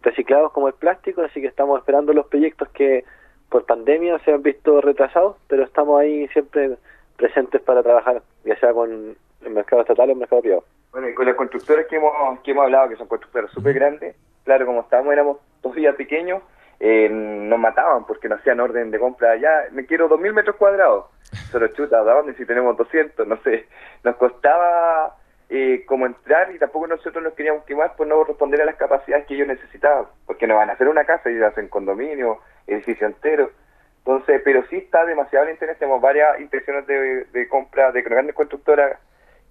reciclados 0.03 0.53
como 0.53 0.69
el 0.69 0.75
plástico, 0.75 1.23
así 1.23 1.41
que 1.41 1.49
estamos 1.49 1.79
esperando 1.79 2.13
los 2.13 2.27
proyectos 2.27 2.69
que 2.71 3.05
por 3.51 3.65
pandemia 3.65 4.19
se 4.21 4.33
han 4.33 4.43
visto 4.43 4.81
retrasados, 4.81 5.37
pero 5.49 5.65
estamos 5.65 6.01
ahí 6.01 6.29
siempre 6.29 6.77
presentes 7.17 7.61
para 7.63 7.83
trabajar, 7.83 8.23
ya 8.45 8.59
sea 8.59 8.73
con 8.73 9.17
el 9.45 9.51
mercado 9.51 9.83
estatal 9.83 10.11
o 10.11 10.13
el 10.13 10.19
mercado 10.19 10.43
privado. 10.43 10.65
Bueno, 10.93 11.09
y 11.09 11.15
con 11.15 11.27
las 11.27 11.35
constructoras 11.35 11.87
que 11.87 11.97
hemos, 11.97 12.41
que 12.41 12.51
hemos 12.53 12.65
hablado, 12.65 12.89
que 12.89 12.97
son 12.97 13.09
constructoras 13.09 13.51
súper 13.51 13.75
grandes, 13.75 14.17
claro, 14.49 14.65
como 14.65 14.81
estábamos, 14.81 15.13
éramos 15.13 15.37
todavía 15.61 15.93
pequeños, 15.93 16.43
eh, 16.81 17.11
nos 17.11 17.59
mataban 17.59 18.07
porque 18.07 18.31
no 18.31 18.37
hacían 18.37 18.61
orden 18.61 18.91
de 18.91 18.99
compra 18.99 19.37
ya 19.37 19.67
me 19.73 19.85
quiero 19.85 20.09
2.000 20.09 20.33
metros 20.33 20.57
cuadrados. 20.57 21.05
Solo 21.51 21.69
chuta, 21.69 22.03
¿de 22.03 22.11
dónde? 22.11 22.35
Si 22.35 22.47
tenemos 22.47 22.75
200, 22.79 23.27
no 23.27 23.37
sé. 23.43 23.67
Nos 24.05 24.17
costaba 24.17 25.17
eh, 25.51 25.85
como 25.87 26.07
entrar 26.07 26.51
y 26.55 26.59
tampoco 26.59 26.87
nosotros 26.87 27.23
nos 27.23 27.35
queríamos 27.35 27.65
quemar 27.65 27.95
por 27.95 28.07
no 28.07 28.25
responder 28.25 28.63
a 28.63 28.65
las 28.65 28.77
capacidades 28.77 29.27
que 29.27 29.35
ellos 29.35 29.49
necesitaban, 29.49 30.07
porque 30.25 30.47
no 30.47 30.57
van 30.57 30.71
a 30.71 30.73
hacer 30.73 30.89
una 30.89 31.05
casa 31.05 31.31
y 31.31 31.39
hacen 31.43 31.69
condominio, 31.69 32.39
edificio 32.67 33.07
entero. 33.07 33.51
Entonces, 33.99 34.41
pero 34.43 34.65
sí 34.71 34.77
está 34.77 35.05
demasiado 35.05 35.45
el 35.45 35.53
interés, 35.53 35.79
tenemos 35.79 36.01
varias 36.01 36.41
intenciones 36.41 36.87
de, 36.87 37.49
compra 37.51 37.93
de 37.93 38.01
grandes 38.01 38.35
constructoras 38.35 38.99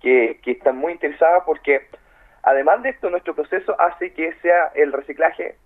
que 0.01 0.39
están 0.43 0.77
muy 0.77 0.93
interesadas 0.93 1.43
porque 1.45 1.87
además 2.47 2.81
de 2.81 2.89
esto 2.89 3.09
nuestro 3.09 3.35
proceso 3.35 3.75
hace 3.79 4.13
que 4.13 4.33
sea 4.41 4.71
el 4.73 4.93
reciclaje 4.93 5.57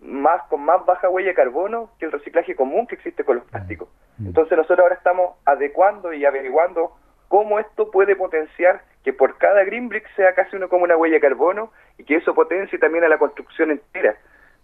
más 0.00 0.42
con 0.48 0.62
más 0.62 0.84
baja 0.86 1.10
huella 1.10 1.28
de 1.28 1.34
carbono 1.34 1.90
que 1.98 2.06
el 2.06 2.12
reciclaje 2.12 2.56
común 2.56 2.86
que 2.86 2.94
existe 2.94 3.24
con 3.24 3.36
los 3.36 3.44
plásticos. 3.44 3.88
Mm. 4.16 4.28
Entonces 4.28 4.56
nosotros 4.56 4.80
ahora 4.80 4.94
estamos 4.94 5.36
adecuando 5.44 6.14
y 6.14 6.24
averiguando 6.24 6.96
cómo 7.28 7.58
esto 7.58 7.90
puede 7.90 8.16
potenciar 8.16 8.80
que 9.04 9.12
por 9.12 9.36
cada 9.36 9.64
green 9.64 9.90
brick 9.90 10.08
sea 10.16 10.34
casi 10.34 10.56
uno 10.56 10.70
como 10.70 10.84
una 10.84 10.96
huella 10.96 11.16
de 11.16 11.20
carbono 11.20 11.72
y 11.98 12.04
que 12.04 12.16
eso 12.16 12.34
potencie 12.34 12.78
también 12.78 13.04
a 13.04 13.08
la 13.08 13.18
construcción 13.18 13.70
entera 13.70 14.16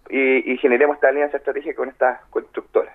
y, 0.09 0.51
y 0.51 0.57
generemos 0.57 0.97
esta 0.97 1.09
alianza 1.09 1.37
estratégica 1.37 1.77
con 1.77 1.91
estas 1.91 2.25
constructoras. 2.31 2.95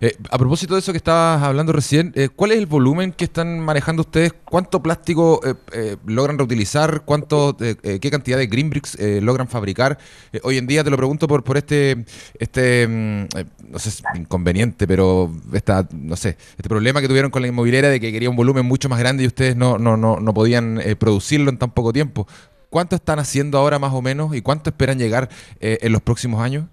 Eh, 0.00 0.16
a 0.30 0.38
propósito 0.38 0.74
de 0.74 0.80
eso 0.80 0.92
que 0.92 0.98
estabas 0.98 1.42
hablando 1.42 1.72
recién, 1.72 2.12
eh, 2.14 2.28
¿cuál 2.34 2.52
es 2.52 2.58
el 2.58 2.66
volumen 2.66 3.12
que 3.12 3.24
están 3.24 3.60
manejando 3.60 4.02
ustedes? 4.02 4.32
¿Cuánto 4.44 4.82
plástico 4.82 5.40
eh, 5.72 5.96
logran 6.06 6.38
reutilizar? 6.38 7.02
¿Cuánto, 7.04 7.56
¿Qué 7.56 8.10
cantidad 8.10 8.38
de 8.38 8.46
green 8.46 8.70
bricks 8.70 8.98
logran 9.20 9.48
fabricar? 9.48 9.98
hoy 10.42 10.58
en 10.58 10.66
día 10.66 10.84
te 10.84 10.90
lo 10.90 10.96
pregunto 10.96 11.26
por, 11.28 11.44
por 11.44 11.56
este, 11.56 12.04
este 12.38 12.86
mm, 12.86 13.26
no 13.70 13.78
sé, 13.78 14.02
inconveniente, 14.14 14.86
pero 14.86 15.30
esta, 15.52 15.86
no 15.92 16.16
sé, 16.16 16.36
este 16.56 16.68
problema 16.68 17.00
que 17.00 17.08
tuvieron 17.08 17.30
con 17.30 17.42
la 17.42 17.48
inmobiliaria 17.48 17.90
de 17.90 18.00
que 18.00 18.12
quería 18.12 18.30
un 18.30 18.36
volumen 18.36 18.66
mucho 18.66 18.88
más 18.88 18.98
grande 18.98 19.24
y 19.24 19.26
ustedes 19.26 19.56
no, 19.56 19.78
no, 19.78 19.96
no, 19.96 20.18
no 20.20 20.34
podían 20.34 20.80
producirlo 20.98 21.50
en 21.50 21.58
tan 21.58 21.70
poco 21.70 21.92
tiempo. 21.92 22.26
¿Cuánto 22.70 22.96
están 22.96 23.18
haciendo 23.18 23.58
ahora 23.58 23.78
más 23.78 23.92
o 23.92 24.00
menos 24.00 24.34
y 24.34 24.40
cuánto 24.40 24.70
esperan 24.70 24.98
llegar 24.98 25.28
en 25.60 25.92
los 25.92 26.00
próximos 26.02 26.40
años? 26.40 26.66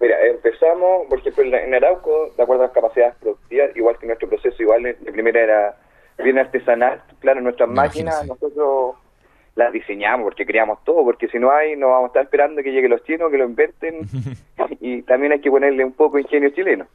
Mira, 0.00 0.16
empezamos, 0.26 1.08
ejemplo, 1.46 1.58
en 1.58 1.74
Arauco, 1.74 2.32
de 2.36 2.42
acuerdo 2.42 2.64
a 2.64 2.66
las 2.66 2.74
capacidades 2.74 3.14
productivas, 3.16 3.76
igual 3.76 3.98
que 3.98 4.06
nuestro 4.06 4.28
proceso, 4.28 4.62
igual 4.62 4.82
de 4.82 4.94
primera 5.12 5.40
era 5.40 5.76
bien 6.18 6.38
artesanal. 6.38 7.02
Claro, 7.20 7.40
nuestras 7.40 7.68
máquinas 7.68 8.26
nosotros 8.26 8.96
las 9.54 9.72
diseñamos 9.72 10.24
porque 10.24 10.46
creamos 10.46 10.84
todo, 10.84 11.04
porque 11.04 11.28
si 11.28 11.38
no 11.38 11.50
hay, 11.50 11.76
no 11.76 11.88
vamos 11.88 12.04
a 12.04 12.06
estar 12.08 12.22
esperando 12.24 12.62
que 12.62 12.72
lleguen 12.72 12.90
los 12.90 13.02
chinos, 13.04 13.30
que 13.30 13.38
lo 13.38 13.44
inventen, 13.44 14.00
y 14.80 15.02
también 15.02 15.32
hay 15.32 15.40
que 15.40 15.50
ponerle 15.50 15.84
un 15.84 15.92
poco 15.92 16.16
de 16.16 16.22
ingenio 16.22 16.50
chileno. 16.50 16.86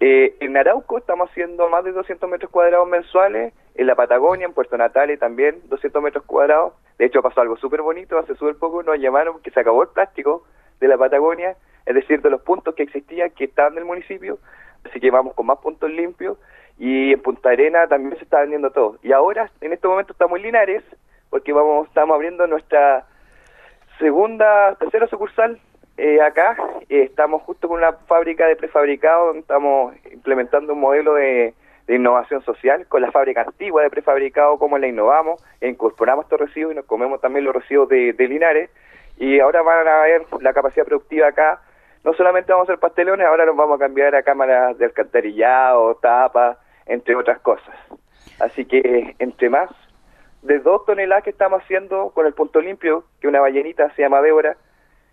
Eh, 0.00 0.34
en 0.40 0.56
Arauco 0.56 0.98
estamos 0.98 1.30
haciendo 1.30 1.68
más 1.68 1.84
de 1.84 1.92
200 1.92 2.28
metros 2.28 2.50
cuadrados 2.50 2.88
mensuales, 2.88 3.52
en 3.74 3.86
la 3.86 3.94
Patagonia, 3.94 4.46
en 4.46 4.52
Puerto 4.52 4.76
Natales 4.76 5.18
también 5.18 5.60
200 5.68 6.02
metros 6.02 6.24
cuadrados. 6.24 6.74
De 6.98 7.06
hecho 7.06 7.22
pasó 7.22 7.40
algo 7.40 7.56
súper 7.56 7.82
bonito, 7.82 8.18
hace 8.18 8.34
súper 8.34 8.56
poco 8.56 8.82
nos 8.82 8.98
llamaron 8.98 9.40
que 9.40 9.50
se 9.50 9.60
acabó 9.60 9.82
el 9.82 9.88
plástico 9.88 10.44
de 10.80 10.88
la 10.88 10.98
Patagonia 10.98 11.56
es 11.86 11.94
decir, 11.94 12.22
de 12.22 12.30
los 12.30 12.42
puntos 12.42 12.74
que 12.74 12.82
existían 12.84 13.30
que 13.30 13.44
estaban 13.44 13.72
en 13.72 13.80
el 13.80 13.84
municipio, 13.84 14.38
así 14.84 15.00
que 15.00 15.10
vamos 15.10 15.34
con 15.34 15.46
más 15.46 15.58
puntos 15.58 15.90
limpios 15.90 16.38
y 16.78 17.12
en 17.12 17.20
Punta 17.20 17.50
Arena 17.50 17.86
también 17.86 18.16
se 18.16 18.24
está 18.24 18.40
vendiendo 18.40 18.70
todo. 18.70 18.98
Y 19.02 19.12
ahora, 19.12 19.50
en 19.60 19.72
este 19.72 19.88
momento 19.88 20.12
estamos 20.12 20.36
en 20.38 20.44
Linares, 20.44 20.82
porque 21.30 21.52
vamos 21.52 21.88
estamos 21.88 22.14
abriendo 22.14 22.46
nuestra 22.46 23.06
segunda, 23.98 24.74
tercera 24.76 25.06
sucursal 25.06 25.60
eh, 25.96 26.20
acá. 26.20 26.56
Eh, 26.88 27.02
estamos 27.02 27.42
justo 27.42 27.68
con 27.68 27.78
una 27.78 27.92
fábrica 27.92 28.46
de 28.46 28.56
prefabricado, 28.56 29.34
estamos 29.34 29.94
implementando 30.10 30.72
un 30.72 30.80
modelo 30.80 31.14
de, 31.14 31.54
innovación 31.88 32.42
social 32.42 32.86
con 32.86 33.02
la 33.02 33.10
fábrica 33.10 33.42
antigua 33.42 33.82
de 33.82 33.90
prefabricado, 33.90 34.58
como 34.58 34.78
la 34.78 34.86
innovamos, 34.86 35.44
e 35.60 35.68
incorporamos 35.68 36.24
estos 36.24 36.40
residuos 36.40 36.72
y 36.72 36.76
nos 36.76 36.86
comemos 36.86 37.20
también 37.20 37.44
los 37.44 37.54
residuos 37.54 37.88
de, 37.88 38.14
de 38.14 38.28
Linares. 38.28 38.70
Y 39.18 39.40
ahora 39.40 39.60
van 39.62 39.86
a 39.86 40.02
ver 40.02 40.22
la 40.40 40.54
capacidad 40.54 40.86
productiva 40.86 41.28
acá 41.28 41.60
no 42.04 42.12
solamente 42.14 42.52
vamos 42.52 42.68
a 42.68 42.72
hacer 42.72 42.80
pastelones, 42.80 43.26
ahora 43.26 43.46
nos 43.46 43.56
vamos 43.56 43.76
a 43.76 43.84
cambiar 43.84 44.14
a 44.14 44.22
cámaras 44.22 44.76
de 44.78 44.86
alcantarillado, 44.86 45.94
tapas, 45.96 46.58
entre 46.86 47.14
otras 47.14 47.38
cosas. 47.40 47.74
Así 48.40 48.64
que 48.64 49.14
entre 49.18 49.48
más 49.48 49.70
de 50.42 50.58
dos 50.58 50.84
toneladas 50.84 51.22
que 51.22 51.30
estamos 51.30 51.62
haciendo 51.62 52.10
con 52.10 52.26
el 52.26 52.34
punto 52.34 52.60
limpio, 52.60 53.04
que 53.20 53.28
una 53.28 53.40
ballenita 53.40 53.90
se 53.94 54.02
llama 54.02 54.20
Débora, 54.20 54.56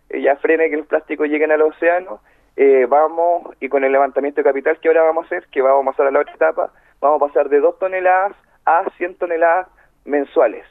ella 0.10 0.36
frene 0.38 0.69
que 0.69 0.75
el 0.75 0.86
plástico 0.86 1.25
lleguen 1.25 1.51
al 1.51 1.62
océano, 1.62 2.19
eh, 2.55 2.88
vamos, 2.89 3.55
y 3.60 3.69
con 3.69 3.84
el 3.84 3.91
levantamiento 3.91 4.41
de 4.41 4.50
capital 4.50 4.79
que 4.79 4.88
ahora 4.88 5.03
vamos 5.03 5.25
a 5.25 5.27
hacer, 5.27 5.48
que 5.51 5.62
vamos 5.62 5.86
a 5.86 5.91
pasar 5.91 6.08
a 6.08 6.12
la 6.12 6.22
otra 6.22 6.34
etapa, 6.34 6.74
vamos 7.00 7.22
a 7.22 7.27
pasar 7.27 7.50
de 7.50 7.60
dos 7.60 7.77
toneladas 7.77 8.36
a 8.65 8.84
100 8.98 9.15
toneladas 9.15 9.67
mensuales, 10.05 10.65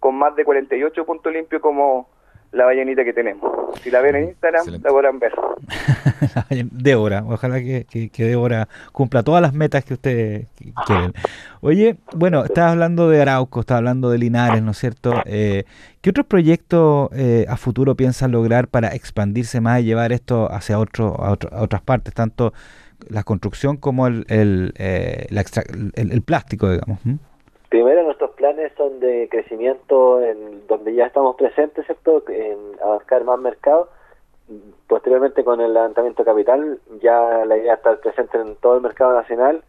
con 0.00 0.14
más 0.14 0.34
de 0.34 0.44
48 0.44 1.04
puntos 1.04 1.32
limpios 1.32 1.60
como 1.60 2.08
la 2.52 2.66
ballenita 2.66 3.04
que 3.04 3.12
tenemos. 3.12 3.50
Si 3.80 3.90
la 3.90 4.00
ven 4.00 4.16
en 4.16 4.24
Instagram, 4.28 4.66
la 4.82 4.90
podrán 4.90 5.18
ver. 5.18 5.32
Débora, 6.70 7.24
ojalá 7.26 7.60
que, 7.60 7.86
que, 7.86 8.24
Débora 8.24 8.68
cumpla 8.92 9.22
todas 9.22 9.40
las 9.40 9.54
metas 9.54 9.84
que 9.84 9.94
ustedes 9.94 10.46
quieren. 10.86 11.12
Oye, 11.60 11.96
bueno, 12.14 12.44
estás 12.44 12.72
hablando 12.72 13.08
de 13.08 13.22
Arauco, 13.22 13.60
estás 13.60 13.78
hablando 13.78 14.10
de 14.10 14.18
Linares, 14.18 14.62
¿no 14.62 14.72
es 14.72 14.78
cierto? 14.78 15.14
Eh, 15.24 15.64
¿Qué 16.02 16.10
otros 16.10 16.26
proyectos 16.26 17.08
eh, 17.12 17.46
a 17.48 17.56
futuro 17.56 17.94
piensan 17.96 18.32
lograr 18.32 18.68
para 18.68 18.88
expandirse 18.88 19.60
más 19.60 19.80
y 19.80 19.84
llevar 19.84 20.12
esto 20.12 20.52
hacia 20.52 20.78
otro, 20.78 21.16
a, 21.24 21.32
otras 21.32 21.82
partes, 21.82 22.12
tanto 22.12 22.52
la 23.08 23.22
construcción 23.22 23.78
como 23.78 24.06
el, 24.06 24.26
el, 24.28 24.74
eh, 24.78 25.26
el, 25.94 26.22
plástico, 26.22 26.70
digamos? 26.70 26.98
Primero, 27.68 28.01
nuestros 28.01 28.01
son 28.76 29.00
de 29.00 29.28
crecimiento 29.30 30.20
en 30.20 30.66
donde 30.66 30.94
ya 30.94 31.06
estamos 31.06 31.36
presentes, 31.36 31.86
¿cierto? 31.86 32.22
En 32.28 32.58
abarcar 32.82 33.24
más 33.24 33.38
mercado. 33.38 33.88
Posteriormente, 34.86 35.44
con 35.44 35.60
el 35.60 35.72
levantamiento 35.72 36.24
capital, 36.24 36.78
ya 37.00 37.44
la 37.44 37.56
idea 37.56 37.74
es 37.74 37.78
estar 37.78 37.98
presente 38.00 38.38
en 38.38 38.56
todo 38.56 38.76
el 38.76 38.82
mercado 38.82 39.14
nacional, 39.14 39.62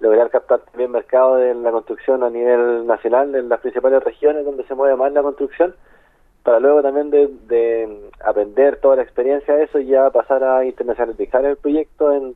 lograr 0.00 0.30
captar 0.30 0.60
también 0.60 0.90
mercado 0.90 1.36
de 1.36 1.54
la 1.54 1.70
construcción 1.70 2.22
a 2.22 2.30
nivel 2.30 2.86
nacional, 2.86 3.34
en 3.34 3.48
las 3.48 3.60
principales 3.60 4.02
regiones 4.02 4.44
donde 4.44 4.64
se 4.64 4.74
mueve 4.74 4.96
más 4.96 5.12
la 5.12 5.22
construcción, 5.22 5.74
para 6.42 6.60
luego 6.60 6.82
también 6.82 7.10
de, 7.10 8.10
aprender 8.24 8.78
toda 8.80 8.96
la 8.96 9.02
experiencia 9.02 9.54
de 9.54 9.64
eso 9.64 9.78
y 9.78 9.86
ya 9.86 10.10
pasar 10.10 10.44
a 10.44 10.64
internacionalizar 10.64 11.44
el 11.44 11.56
proyecto 11.56 12.12
en, 12.12 12.34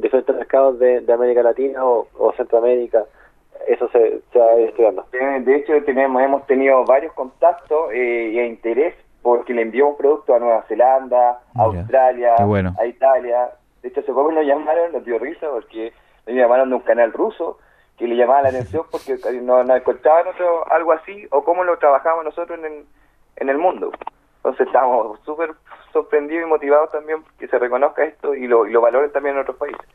diferentes 0.00 0.34
mercados 0.34 0.78
de, 0.78 1.04
América 1.12 1.42
Latina 1.42 1.84
o 1.84 2.32
Centroamérica 2.36 3.04
eso 3.66 3.88
se, 3.88 4.20
se 4.32 4.38
va 4.38 4.52
estudiando. 4.54 5.06
De 5.10 5.56
hecho, 5.56 5.72
tenemos, 5.84 6.22
hemos 6.22 6.46
tenido 6.46 6.84
varios 6.84 7.12
contactos 7.12 7.90
eh, 7.92 8.30
y 8.32 8.40
interés 8.40 8.94
porque 9.22 9.54
le 9.54 9.62
enviamos 9.62 9.96
productos 9.96 10.34
a 10.34 10.38
Nueva 10.38 10.62
Zelanda, 10.62 11.40
a 11.54 11.62
Australia, 11.62 12.34
a 12.36 12.86
Italia. 12.86 13.50
De 13.82 13.88
hecho, 13.88 14.00
hace 14.00 14.12
poco 14.12 14.32
nos 14.32 14.44
llamaron, 14.44 14.92
nos 14.92 15.04
dio 15.04 15.18
risa 15.18 15.48
porque 15.50 15.92
nos 16.26 16.36
llamaron 16.36 16.68
de 16.70 16.74
un 16.76 16.82
canal 16.82 17.12
ruso 17.12 17.58
que 17.96 18.06
le 18.06 18.16
llamaba 18.16 18.42
la 18.42 18.48
atención 18.48 18.84
porque 18.90 19.16
nos, 19.42 19.66
nos 19.66 19.76
encontraban 19.76 20.26
otro, 20.26 20.70
algo 20.72 20.92
así 20.92 21.26
o 21.30 21.44
cómo 21.44 21.64
lo 21.64 21.78
trabajamos 21.78 22.24
nosotros 22.24 22.58
en 22.58 22.64
el, 22.64 22.84
en 23.36 23.48
el 23.48 23.58
mundo. 23.58 23.92
Entonces 24.38 24.66
estamos 24.66 25.20
súper 25.20 25.52
sorprendidos 25.92 26.46
y 26.46 26.48
motivados 26.48 26.90
también 26.90 27.22
que 27.38 27.46
se 27.46 27.58
reconozca 27.58 28.04
esto 28.04 28.34
y 28.34 28.48
lo, 28.48 28.66
y 28.66 28.72
lo 28.72 28.80
valoren 28.80 29.12
también 29.12 29.36
en 29.36 29.42
otros 29.42 29.56
países. 29.56 29.86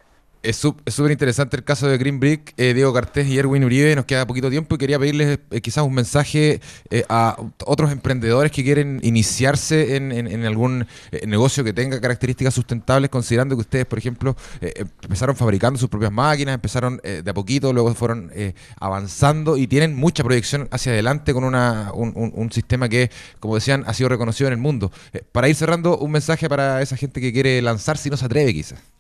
Es 0.44 0.56
súper 0.58 1.12
interesante 1.12 1.58
el 1.58 1.63
caso 1.63 1.88
de 1.88 1.98
Green 1.98 2.20
Brick, 2.20 2.53
eh, 2.58 2.74
Diego 2.74 2.94
Cartés 2.94 3.27
y 3.27 3.38
Erwin 3.38 3.63
Uribe. 3.63 3.96
Nos 3.96 4.06
queda 4.06 4.25
poquito 4.27 4.50
tiempo 4.50 4.75
y 4.75 4.77
quería 4.77 5.00
pedirles 5.00 5.39
eh, 5.50 5.62
quizás 5.62 5.84
un 5.84 5.94
mensaje 5.94 6.62
eh, 6.91 7.03
a 7.10 7.38
otros 7.65 7.91
emprendedores 7.91 8.51
que 8.51 8.63
quieren 8.63 9.00
iniciarse 9.03 9.96
en, 9.96 10.46
algún 10.46 10.86
negocio 11.25 11.63
que 11.63 11.74
tenga 11.74 12.00
características 12.00 12.53
sustentables, 12.53 13.10
considerando 13.10 13.56
que 13.56 13.62
ustedes, 13.62 13.86
por 13.86 13.98
ejemplo, 13.98 14.36
empezaron 14.62 15.36
fabricando 15.36 15.79
sus 15.79 15.89
propias 15.89 16.12
máquinas, 16.12 16.56
empezaron 16.56 17.01
de 17.03 17.29
a 17.29 17.34
poquito, 17.34 17.74
luego 17.74 17.94
fueron 17.96 18.32
avanzando 18.79 19.58
y 19.58 19.67
tienen 19.67 19.96
mucha 19.96 20.24
proyección 20.24 20.67
hacia 20.72 20.91
adelante 20.91 21.34
con 21.34 21.44
una, 21.44 21.91
un, 21.94 22.51
sistema 22.51 22.88
que, 22.88 23.10
como 23.39 23.56
decían, 23.56 23.84
ha 23.88 23.94
sido 23.94 24.10
reconocido 24.10 24.48
en 24.48 24.53
el 24.53 24.60
mundo. 24.60 24.91
para 25.32 25.50
ir 25.50 25.56
cerrando, 25.56 25.98
un 25.98 26.12
mensaje 26.12 26.48
para 26.48 26.82
esa 26.82 26.96
gente 26.96 27.20
que 27.20 27.34
quiere 27.34 27.62
lanzarse 27.62 28.08
y 28.10 28.12
no 28.12 28.17
se 28.17 28.25
atreve 28.25 28.53
quizás. 28.53 28.96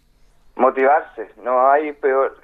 Motivarse, 0.57 1.29
no 1.43 1.69
hay 1.69 1.93
peor. 1.93 2.35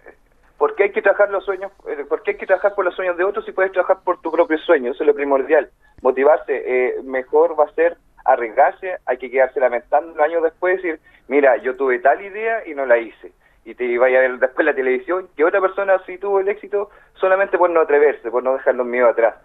¿Por 0.58 0.76
qué 0.76 0.84
hay 0.84 0.92
que 0.92 1.02
trabajar 1.02 1.32
los 1.32 1.44
sueños? 1.44 1.72
Eh, 1.88 2.06
¿Por 2.08 2.22
qué 2.22 2.32
hay 2.32 2.38
que 2.38 2.46
trabajar 2.46 2.76
por 2.76 2.86
los 2.86 2.96
sueños 2.96 3.18
de 3.18 3.24
otros 3.24 3.44
si 3.44 3.52
puedes 3.52 3.72
trabajar 3.72 3.98
por 4.04 4.22
tu 4.22 4.32
propio 4.32 4.58
sueño? 4.60 4.92
Eso 4.92 5.04
es 5.04 5.08
lo 5.08 5.16
primordial. 5.16 5.70
Motivarse, 6.02 6.62
eh, 6.66 7.02
mejor 7.04 7.60
va 7.60 7.66
a 7.66 7.74
ser 7.74 7.98
arriesgarse, 8.26 8.98
hay 9.06 9.18
que 9.18 9.32
quedarse 9.32 9.60
lamentando 9.60 10.14
un 10.14 10.22
año 10.22 10.42
después 10.42 10.80
y 10.80 10.88
decir, 10.88 11.00
mira, 11.28 11.58
yo 11.58 11.76
tuve 11.76 12.00
tal 12.00 12.22
idea 12.22 12.66
y 12.68 12.76
no 12.76 12.86
la 12.86 12.98
hice. 12.98 13.34
Y 13.66 13.76
te 13.76 13.98
vaya 13.98 14.20
a 14.20 14.22
ver 14.22 14.38
después 14.38 14.66
la 14.66 14.76
televisión 14.76 15.28
que 15.36 15.44
otra 15.44 15.60
persona 15.60 16.00
sí 16.06 16.18
tuvo 16.20 16.40
el 16.40 16.48
éxito 16.48 16.92
solamente 17.16 17.58
por 17.58 17.72
no 17.72 17.82
atreverse, 17.82 18.30
por 18.30 18.44
no 18.44 18.54
dejar 18.54 18.76
los 18.76 18.86
miedos 18.86 19.12
atrás. 19.12 19.36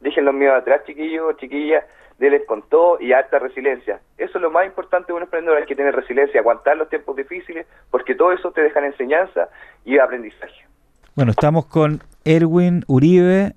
Dejen 0.00 0.24
los 0.24 0.34
miedos 0.34 0.58
atrás, 0.58 0.82
chiquillos, 0.84 1.36
chiquillas, 1.36 1.84
déles 2.18 2.42
con 2.46 2.62
todo 2.62 3.00
y 3.00 3.12
alta 3.12 3.38
resiliencia. 3.38 4.00
Eso 4.18 4.38
es 4.38 4.42
lo 4.42 4.50
más 4.50 4.66
importante 4.66 5.08
de 5.08 5.14
un 5.14 5.22
emprendedor, 5.22 5.58
hay 5.58 5.66
que 5.66 5.76
tener 5.76 5.94
resiliencia, 5.94 6.40
aguantar 6.40 6.76
los 6.76 6.88
tiempos 6.88 7.16
difíciles, 7.16 7.66
porque 7.90 8.14
todo 8.14 8.32
eso 8.32 8.50
te 8.52 8.62
deja 8.62 8.84
enseñanza 8.84 9.48
y 9.84 9.98
aprendizaje. 9.98 10.66
Bueno, 11.14 11.30
estamos 11.30 11.66
con 11.66 12.02
Erwin 12.24 12.84
Uribe 12.86 13.54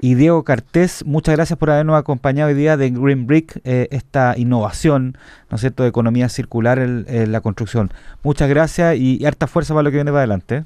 y 0.00 0.14
Diego 0.14 0.44
Cartés. 0.44 1.04
Muchas 1.06 1.36
gracias 1.36 1.58
por 1.58 1.70
habernos 1.70 1.98
acompañado 1.98 2.48
hoy 2.48 2.54
día 2.54 2.76
de 2.76 2.90
Green 2.90 3.26
Brick, 3.26 3.60
eh, 3.64 3.88
esta 3.90 4.34
innovación, 4.36 5.16
¿no 5.50 5.54
es 5.54 5.60
cierto?, 5.60 5.82
de 5.82 5.88
economía 5.88 6.28
circular 6.28 6.78
en, 6.78 7.32
la 7.32 7.40
construcción. 7.40 7.90
Muchas 8.22 8.48
gracias 8.48 8.96
y, 8.96 9.24
harta 9.24 9.46
fuerza 9.46 9.74
para 9.74 9.84
lo 9.84 9.90
que 9.90 9.96
viene 9.96 10.10
para 10.10 10.20
adelante. 10.20 10.64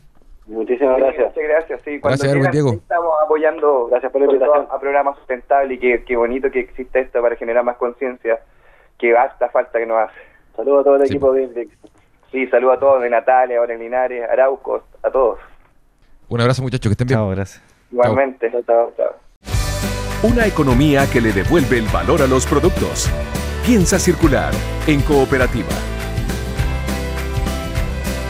Muchísimas 0.50 0.98
gracias. 0.98 1.28
Muchas 1.28 1.44
gracias. 1.44 1.80
Sí, 1.84 2.00
cuando 2.00 2.24
gracias, 2.24 2.52
Diego. 2.52 2.72
estamos 2.72 3.12
apoyando 3.24 3.86
gracias 3.86 4.10
por 4.10 4.22
a 4.24 4.80
programas 4.80 5.16
sustentables 5.18 5.80
y 5.80 5.98
qué, 6.00 6.16
bonito 6.16 6.50
que 6.50 6.60
exista 6.60 6.98
esto 6.98 7.22
para 7.22 7.36
generar 7.36 7.64
más 7.64 7.76
conciencia 7.76 8.40
que 8.98 9.12
basta 9.12 9.48
falta 9.50 9.78
que 9.78 9.86
nos 9.86 9.98
hace. 9.98 10.18
Saludos 10.56 10.80
a 10.80 10.84
todo 10.84 10.96
el 10.96 11.04
equipo 11.04 11.32
de 11.32 11.44
Index. 11.44 11.72
Sí, 12.32 12.48
saludos 12.48 12.76
a 12.76 12.80
todos, 12.80 13.02
de 13.02 13.10
Natalia, 13.10 13.58
ahora 13.58 13.74
en 13.74 13.80
Linares, 13.80 14.28
Araucos, 14.28 14.82
a 15.02 15.10
todos. 15.10 15.38
Un 16.28 16.40
abrazo 16.40 16.62
muchachos, 16.62 16.88
que 16.88 16.92
estén 16.92 17.06
bien. 17.06 17.18
Chao, 17.18 17.30
gracias. 17.30 17.62
Igualmente. 17.92 18.50
Chao, 18.66 18.92
chao. 18.96 19.14
Una 20.22 20.46
economía 20.46 21.06
que 21.12 21.20
le 21.20 21.32
devuelve 21.32 21.78
el 21.78 21.86
valor 21.92 22.22
a 22.22 22.26
los 22.26 22.44
productos. 22.44 23.08
Piensa 23.64 24.00
circular 24.00 24.52
en 24.88 25.00
cooperativa. 25.02 25.99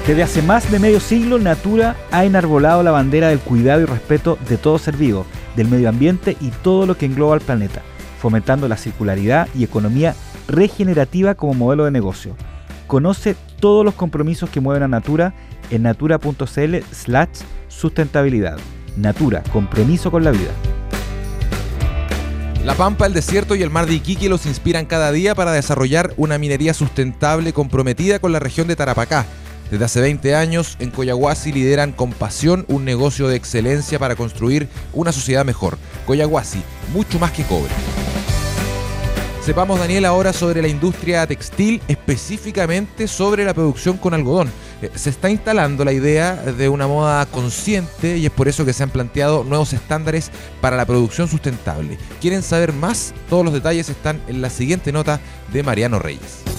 Desde 0.07 0.23
hace 0.23 0.43
más 0.43 0.71
de 0.73 0.79
medio 0.79 0.99
siglo, 0.99 1.39
Natura 1.39 1.95
ha 2.11 2.25
enarbolado 2.25 2.83
la 2.83 2.91
bandera 2.91 3.29
del 3.29 3.39
cuidado 3.39 3.83
y 3.83 3.85
respeto 3.85 4.39
de 4.49 4.57
todo 4.57 4.79
ser 4.79 4.97
vivo, 4.97 5.27
del 5.57 5.69
medio 5.69 5.89
ambiente 5.89 6.37
y 6.41 6.49
todo 6.49 6.87
lo 6.87 6.97
que 6.97 7.07
engloba 7.07 7.35
al 7.35 7.41
planeta, 7.41 7.83
fomentando 8.21 8.67
la 8.67 8.77
circularidad 8.77 9.47
y 9.55 9.63
economía 9.63 10.17
regenerativa 10.49 11.35
como 11.35 11.55
modelo 11.55 11.85
de 11.85 11.91
negocio. 11.91 12.35
Conoce 12.87 13.37
todos 13.61 13.85
los 13.85 13.95
compromisos 13.95 14.51
que 14.51 14.61
mueven 14.61 14.83
a 14.83 14.89
Natura 14.89 15.35
en 15.71 15.83
natura.cl 15.83 16.77
slash 16.91 17.29
sustentabilidad. 17.69 18.59
Natura, 18.97 19.45
compromiso 19.53 20.11
con 20.11 20.25
la 20.25 20.33
vida. 20.33 20.51
La 22.65 22.75
Pampa, 22.75 23.07
el 23.07 23.15
desierto 23.15 23.55
y 23.55 23.63
el 23.63 23.71
mar 23.71 23.87
de 23.87 23.95
Iquique 23.95 24.29
los 24.29 24.45
inspiran 24.47 24.87
cada 24.87 25.13
día 25.13 25.35
para 25.35 25.53
desarrollar 25.53 26.13
una 26.17 26.37
minería 26.37 26.75
sustentable 26.75 27.53
comprometida 27.53 28.19
con 28.19 28.33
la 28.33 28.39
región 28.39 28.67
de 28.67 28.77
Tarapacá 28.77 29.25
desde 29.71 29.85
hace 29.85 30.01
20 30.01 30.35
años, 30.35 30.77
en 30.81 30.91
Coyahuasi 30.91 31.53
lideran 31.53 31.93
con 31.93 32.13
pasión 32.13 32.65
un 32.69 32.85
negocio 32.85 33.29
de 33.29 33.37
excelencia 33.37 33.99
para 33.99 34.17
construir 34.17 34.69
una 34.93 35.13
sociedad 35.13 35.45
mejor. 35.45 35.79
Coyahuasi, 36.07 36.63
mucho 36.93 37.19
más 37.19 37.31
que 37.33 37.45
cobre. 37.45 37.71
Sepamos, 39.45 39.79
Daniel, 39.79 40.05
ahora 40.05 40.35
sobre 40.35 40.61
la 40.61 40.69
industria 40.69 41.27
textil, 41.27 41.81
específicamente 41.89 43.09
sobre 43.09 43.45
la 43.45 43.55
producción 43.55 43.97
con 43.97 44.13
algodón. 44.13 44.51
Eh, 44.83 44.91
se 44.95 45.09
está 45.09 45.31
instalando 45.31 45.83
la 45.85 45.93
idea 45.93 46.37
de 46.37 46.69
una 46.69 46.87
moda 46.87 47.25
consciente 47.27 48.19
y 48.19 48.27
es 48.27 48.33
por 48.33 48.49
eso 48.49 48.67
que 48.67 48.75
se 48.75 48.83
han 48.83 48.91
planteado 48.91 49.43
nuevos 49.43 49.73
estándares 49.73 50.31
para 50.61 50.77
la 50.77 50.85
producción 50.85 51.27
sustentable. 51.27 51.97
¿Quieren 52.21 52.43
saber 52.43 52.75
más? 52.75 53.15
Todos 53.31 53.45
los 53.45 53.55
detalles 53.55 53.89
están 53.89 54.21
en 54.29 54.43
la 54.43 54.51
siguiente 54.51 54.93
nota 54.93 55.21
de 55.53 55.63
Mariano 55.63 55.99
Reyes. 55.99 56.50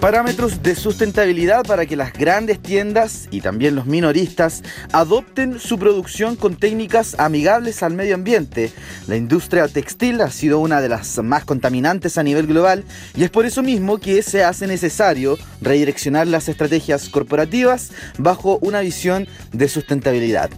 Parámetros 0.00 0.62
de 0.62 0.76
sustentabilidad 0.76 1.64
para 1.66 1.84
que 1.84 1.96
las 1.96 2.12
grandes 2.12 2.62
tiendas 2.62 3.26
y 3.32 3.40
también 3.40 3.74
los 3.74 3.86
minoristas 3.86 4.62
adopten 4.92 5.58
su 5.58 5.76
producción 5.76 6.36
con 6.36 6.54
técnicas 6.54 7.18
amigables 7.18 7.82
al 7.82 7.94
medio 7.94 8.14
ambiente. 8.14 8.70
La 9.08 9.16
industria 9.16 9.66
textil 9.66 10.20
ha 10.20 10.30
sido 10.30 10.60
una 10.60 10.80
de 10.80 10.88
las 10.88 11.18
más 11.18 11.44
contaminantes 11.44 12.16
a 12.16 12.22
nivel 12.22 12.46
global 12.46 12.84
y 13.16 13.24
es 13.24 13.30
por 13.30 13.44
eso 13.44 13.64
mismo 13.64 13.98
que 13.98 14.22
se 14.22 14.44
hace 14.44 14.68
necesario 14.68 15.36
redireccionar 15.60 16.28
las 16.28 16.48
estrategias 16.48 17.08
corporativas 17.08 17.90
bajo 18.18 18.58
una 18.62 18.80
visión 18.80 19.26
de 19.52 19.68
sustentabilidad. 19.68 20.48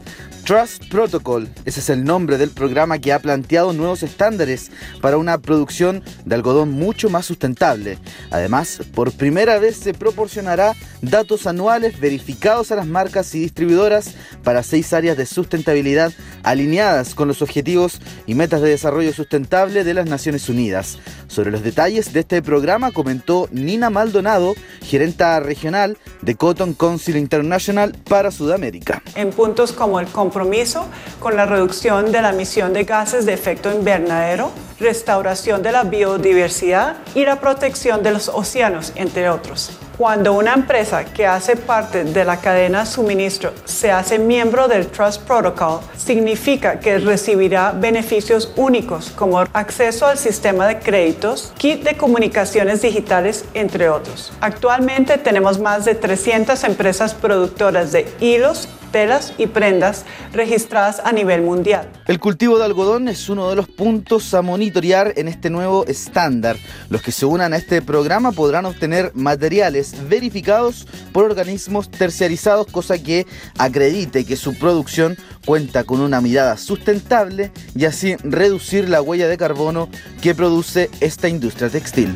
Trust 0.45 0.89
Protocol, 0.91 1.49
ese 1.65 1.81
es 1.81 1.91
el 1.91 2.05
nombre 2.05 2.39
del 2.39 2.51
programa 2.51 2.99
que 2.99 3.13
ha 3.13 3.19
planteado 3.19 3.73
nuevos 3.73 4.03
estándares 4.03 4.71
para 5.01 5.17
una 5.17 5.39
producción 5.39 6.03
de 6.25 6.35
algodón 6.35 6.73
mucho 6.73 7.09
más 7.09 7.27
sustentable. 7.27 7.99
Además, 8.31 8.81
por 8.95 9.13
primera 9.13 9.59
vez 9.59 9.77
se 9.77 9.95
proporcionará 9.95 10.75
datos 11.03 11.47
anuales 11.47 12.01
verificados 12.01 12.73
a 12.73 12.77
las 12.77 12.87
marcas 12.87 13.35
y 13.35 13.41
distribuidoras 13.41 14.15
para 14.43 14.63
seis 14.63 14.93
áreas 14.93 15.17
de 15.17 15.27
sustentabilidad 15.27 16.13
alineadas 16.43 17.15
con 17.15 17.29
los 17.29 17.43
objetivos 17.43 18.01
y 18.27 18.35
metas 18.35 18.61
de 18.61 18.71
desarrollo 18.71 19.13
sustentable 19.13 19.85
de 19.85 19.95
las 19.95 20.07
Naciones 20.07 20.49
Unidas. 20.49 20.99
Sobre 21.29 21.51
los 21.51 21.63
detalles 21.63 22.13
de 22.13 22.21
este 22.21 22.43
programa 22.43 22.91
comentó 22.91 23.49
Nina 23.53 23.91
Maldonado, 23.91 24.55
gerenta 24.83 25.39
regional 25.41 25.97
de 26.23 26.35
Cotton 26.35 26.75
Council 26.75 27.17
International 27.17 27.95
para 28.09 28.31
Sudamérica. 28.31 29.03
En 29.15 29.31
puntos 29.31 29.73
como 29.73 30.01
el 30.01 30.09
compromiso 30.31 30.87
con 31.19 31.35
la 31.35 31.45
reducción 31.45 32.13
de 32.13 32.23
la 32.23 32.31
emisión 32.31 32.73
de 32.73 32.85
gases 32.85 33.27
de 33.27 33.33
efecto 33.33 33.73
invernadero, 33.73 34.53
restauración 34.79 35.61
de 35.61 35.73
la 35.73 35.83
biodiversidad 35.83 36.99
y 37.17 37.25
la 37.25 37.41
protección 37.41 38.05
de 38.05 38.13
los 38.13 38.29
océanos, 38.29 38.93
entre 38.95 39.29
otros. 39.29 39.73
Cuando 40.01 40.33
una 40.33 40.55
empresa 40.55 41.05
que 41.05 41.27
hace 41.27 41.57
parte 41.57 42.05
de 42.05 42.25
la 42.25 42.41
cadena 42.41 42.87
suministro 42.87 43.53
se 43.67 43.93
hace 43.93 44.19
miembro 44.19 44.67
del 44.67 44.87
Trust 44.87 45.21
Protocol, 45.25 45.81
significa 45.95 46.81
que 46.81 46.97
recibirá 46.97 47.73
beneficios 47.73 48.51
únicos 48.57 49.11
como 49.11 49.41
acceso 49.41 50.07
al 50.07 50.17
sistema 50.17 50.67
de 50.67 50.79
créditos, 50.79 51.53
kit 51.59 51.83
de 51.83 51.99
comunicaciones 51.99 52.81
digitales, 52.81 53.45
entre 53.53 53.91
otros. 53.91 54.33
Actualmente 54.41 55.19
tenemos 55.19 55.61
más 55.61 55.85
de 55.85 55.95
300 55.95 56.65
empresas 56.65 57.13
productoras 57.13 57.93
de 57.93 58.11
hilos 58.21 58.71
telas 58.91 59.33
y 59.39 59.47
prendas 59.47 60.05
registradas 60.33 61.01
a 61.05 61.13
nivel 61.13 61.43
mundial. 61.43 61.89
El 62.07 62.19
cultivo 62.19 62.59
de 62.59 62.65
algodón 62.65 63.09
es 63.09 63.29
uno 63.29 63.49
de 63.49 63.57
los 63.57 63.69
puntos 63.69 64.35
a 64.35 64.43
monitorear 64.43 65.13
en 65.17 65.29
este 65.29 65.51
nuevo 65.51 65.87
estándar. 65.87 66.57
Los 66.89 67.03
que 67.03 67.13
se 67.13 67.27
unan 67.27 67.53
a 67.53 67.57
este 67.57 67.83
programa 67.83 68.33
podrán 68.33 68.67
obtener 68.67 69.13
materiales 69.15 69.90
verificados 70.09 70.87
por 71.13 71.25
organismos 71.25 71.91
terciarizados, 71.91 72.67
cosa 72.67 73.03
que 73.03 73.27
acredite 73.59 74.25
que 74.25 74.37
su 74.37 74.59
producción 74.59 75.17
cuenta 75.45 75.85
con 75.85 76.01
una 76.01 76.21
mirada 76.21 76.57
sustentable 76.57 77.53
y 77.75 77.85
así 77.85 78.17
reducir 78.23 78.89
la 78.89 79.03
huella 79.03 79.29
de 79.29 79.39
carbono 79.39 79.89
que 80.21 80.35
produce 80.35 80.91
esta 81.01 81.29
industria 81.29 81.69
textil. 81.69 82.15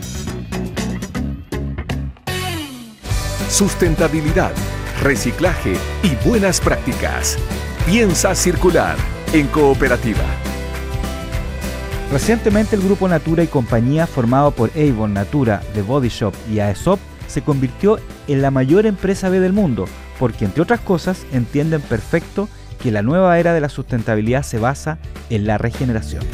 Sustentabilidad 3.50 4.52
reciclaje 5.04 5.74
y 6.02 6.28
buenas 6.28 6.60
prácticas. 6.60 7.36
Piensa 7.86 8.34
circular 8.34 8.96
en 9.32 9.46
cooperativa. 9.48 10.24
Recientemente 12.10 12.76
el 12.76 12.82
grupo 12.82 13.08
Natura 13.08 13.42
y 13.42 13.48
compañía 13.48 14.06
formado 14.06 14.50
por 14.52 14.70
Avon, 14.70 15.14
Natura, 15.14 15.62
The 15.74 15.82
Body 15.82 16.08
Shop 16.08 16.32
y 16.50 16.60
Aesop 16.60 16.98
se 17.26 17.42
convirtió 17.42 17.98
en 18.28 18.42
la 18.42 18.50
mayor 18.50 18.86
empresa 18.86 19.28
B 19.28 19.40
del 19.40 19.52
mundo, 19.52 19.86
porque 20.18 20.44
entre 20.44 20.62
otras 20.62 20.80
cosas 20.80 21.24
entienden 21.32 21.80
perfecto 21.80 22.48
que 22.82 22.90
la 22.90 23.02
nueva 23.02 23.38
era 23.38 23.54
de 23.54 23.60
la 23.60 23.68
sustentabilidad 23.68 24.42
se 24.42 24.58
basa 24.58 24.98
en 25.30 25.46
la 25.46 25.58
regeneración. 25.58 26.24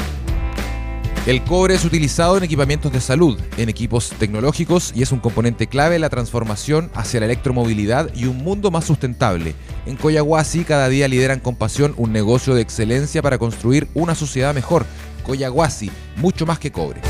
El 1.27 1.45
cobre 1.45 1.75
es 1.75 1.85
utilizado 1.85 2.39
en 2.39 2.45
equipamientos 2.45 2.91
de 2.93 3.01
salud, 3.01 3.39
en 3.59 3.69
equipos 3.69 4.09
tecnológicos 4.19 4.91
y 4.97 5.03
es 5.03 5.13
un 5.13 5.21
componente 5.21 5.67
clave 5.67 5.97
en 5.97 6.01
la 6.01 6.09
transformación 6.09 6.91
hacia 6.95 7.21
la 7.21 7.27
electromovilidad 7.27 8.11
y 8.15 8.25
un 8.25 8.39
mundo 8.39 8.71
más 8.71 8.87
sustentable. 8.87 9.55
En 9.85 9.97
Coyahuasi 9.97 10.65
cada 10.65 10.89
día 10.89 11.09
lideran 11.09 11.39
con 11.39 11.57
pasión 11.57 11.93
un 11.99 12.11
negocio 12.11 12.55
de 12.55 12.63
excelencia 12.63 13.21
para 13.21 13.37
construir 13.37 13.87
una 13.93 14.15
sociedad 14.15 14.55
mejor. 14.55 14.87
Coyahuasi, 15.23 15.91
mucho 16.17 16.47
más 16.47 16.59
que 16.59 16.73
cobre. 16.73 17.03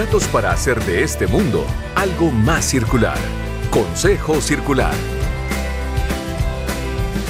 Datos 0.00 0.26
para 0.28 0.50
hacer 0.50 0.82
de 0.84 1.02
este 1.02 1.26
mundo 1.26 1.62
algo 1.94 2.30
más 2.30 2.64
circular. 2.64 3.18
Consejo 3.68 4.40
Circular. 4.40 4.94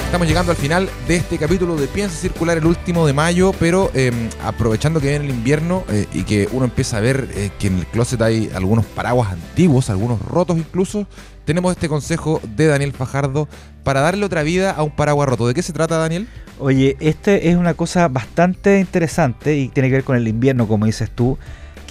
Estamos 0.05 0.25
llegando 0.25 0.53
al 0.53 0.57
final 0.57 0.89
de 1.05 1.17
este 1.17 1.37
capítulo 1.37 1.75
de 1.75 1.87
Piensa 1.87 2.15
Circular, 2.15 2.57
el 2.57 2.65
último 2.65 3.05
de 3.05 3.11
mayo, 3.11 3.51
pero 3.59 3.91
em, 3.93 4.29
aprovechando 4.41 5.01
que 5.01 5.09
viene 5.09 5.25
el 5.25 5.31
invierno 5.31 5.83
eh, 5.89 6.07
y 6.13 6.23
que 6.23 6.47
uno 6.53 6.63
empieza 6.63 6.95
a 6.95 7.01
ver 7.01 7.27
eh, 7.33 7.51
que 7.59 7.67
en 7.67 7.79
el 7.79 7.87
closet 7.87 8.21
hay 8.21 8.49
algunos 8.55 8.85
paraguas 8.85 9.33
antiguos, 9.33 9.89
algunos 9.89 10.21
rotos 10.21 10.57
incluso, 10.57 11.07
tenemos 11.43 11.73
este 11.73 11.89
consejo 11.89 12.39
de 12.55 12.67
Daniel 12.67 12.93
Fajardo 12.93 13.49
para 13.83 13.99
darle 13.99 14.25
otra 14.25 14.43
vida 14.43 14.71
a 14.71 14.83
un 14.83 14.91
paraguas 14.91 15.27
roto. 15.27 15.45
¿De 15.45 15.53
qué 15.53 15.61
se 15.61 15.73
trata, 15.73 15.97
Daniel? 15.97 16.25
Oye, 16.57 16.95
este 17.01 17.49
es 17.49 17.57
una 17.57 17.73
cosa 17.73 18.07
bastante 18.07 18.79
interesante 18.79 19.57
y 19.57 19.67
tiene 19.67 19.89
que 19.89 19.95
ver 19.95 20.03
con 20.05 20.15
el 20.15 20.25
invierno, 20.25 20.69
como 20.69 20.85
dices 20.85 21.11
tú 21.11 21.37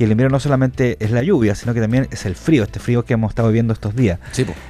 que 0.00 0.04
el 0.04 0.12
invierno 0.12 0.36
no 0.36 0.40
solamente 0.40 0.96
es 0.98 1.10
la 1.10 1.22
lluvia, 1.22 1.54
sino 1.54 1.74
que 1.74 1.80
también 1.82 2.08
es 2.10 2.24
el 2.24 2.34
frío, 2.34 2.62
este 2.62 2.80
frío 2.80 3.04
que 3.04 3.12
hemos 3.12 3.32
estado 3.32 3.48
viviendo 3.48 3.74
estos 3.74 3.94
días. 3.94 4.18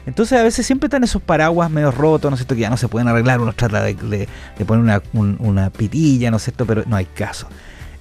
Entonces 0.04 0.36
a 0.36 0.42
veces 0.42 0.66
siempre 0.66 0.88
están 0.88 1.04
esos 1.04 1.22
paraguas 1.22 1.70
medio 1.70 1.92
rotos, 1.92 2.28
¿no 2.32 2.34
es 2.34 2.40
cierto? 2.40 2.56
Que 2.56 2.62
ya 2.62 2.68
no 2.68 2.76
se 2.76 2.88
pueden 2.88 3.06
arreglar, 3.06 3.40
uno 3.40 3.52
trata 3.52 3.84
de, 3.84 4.28
poner 4.66 4.82
una, 4.82 5.00
una, 5.38 5.70
pitilla, 5.70 6.32
¿no 6.32 6.38
es 6.38 6.42
cierto? 6.42 6.66
Pero 6.66 6.82
no 6.84 6.96
hay 6.96 7.04
caso. 7.04 7.46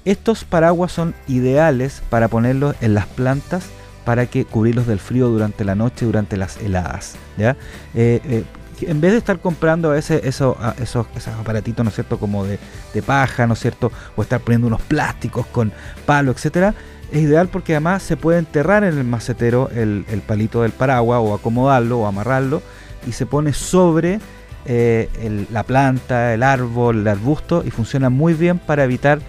Estos 0.05 0.43
paraguas 0.43 0.91
son 0.91 1.13
ideales 1.27 2.01
para 2.09 2.29
ponerlos 2.29 2.75
en 2.81 2.95
las 2.95 3.05
plantas 3.05 3.67
para 4.05 4.25
que 4.25 4.45
cubrirlos 4.45 4.87
del 4.87 4.97
frío 4.97 5.27
durante 5.27 5.63
la 5.63 5.75
noche, 5.75 6.07
durante 6.07 6.35
las 6.35 6.57
heladas. 6.57 7.13
¿ya? 7.37 7.55
Eh, 7.93 8.21
eh, 8.23 8.43
en 8.81 9.01
vez 9.01 9.11
de 9.11 9.19
estar 9.19 9.37
comprando 9.37 9.91
a 9.91 9.93
veces 9.93 10.23
esos, 10.23 10.57
esos, 10.81 11.05
esos 11.15 11.35
aparatitos, 11.35 11.83
¿no 11.83 11.89
es 11.89 11.93
cierto?, 11.93 12.17
como 12.17 12.43
de, 12.43 12.57
de, 12.91 13.03
paja, 13.03 13.45
¿no 13.45 13.53
es 13.53 13.59
cierto?, 13.59 13.91
o 14.15 14.23
estar 14.23 14.39
poniendo 14.39 14.65
unos 14.65 14.81
plásticos 14.81 15.45
con 15.45 15.71
palo, 16.07 16.31
etcétera, 16.31 16.73
es 17.11 17.21
ideal 17.21 17.47
porque 17.47 17.73
además 17.73 18.03
se 18.03 18.17
puede 18.17 18.39
enterrar 18.39 18.83
en 18.83 18.97
el 18.97 19.03
macetero 19.03 19.69
el, 19.69 20.03
palito 20.25 20.61
del 20.61 20.71
paraguas 20.71 21.19
o 21.23 21.33
acomodarlo 21.33 21.99
o 21.99 22.05
amarrarlo 22.05 22.61
y 23.07 23.13
se 23.13 23.25
pone 23.25 23.53
sobre 23.53 24.19
eh, 24.65 25.47
la 25.51 25.63
planta, 25.63 26.33
el 26.33 26.43
árbol, 26.43 26.99
el 26.99 27.07
arbusto 27.07 27.63
y 27.65 27.71
funciona 27.71 28.09
muy 28.09 28.33
bien 28.33 28.59
para 28.59 28.83
evitar 28.83 29.19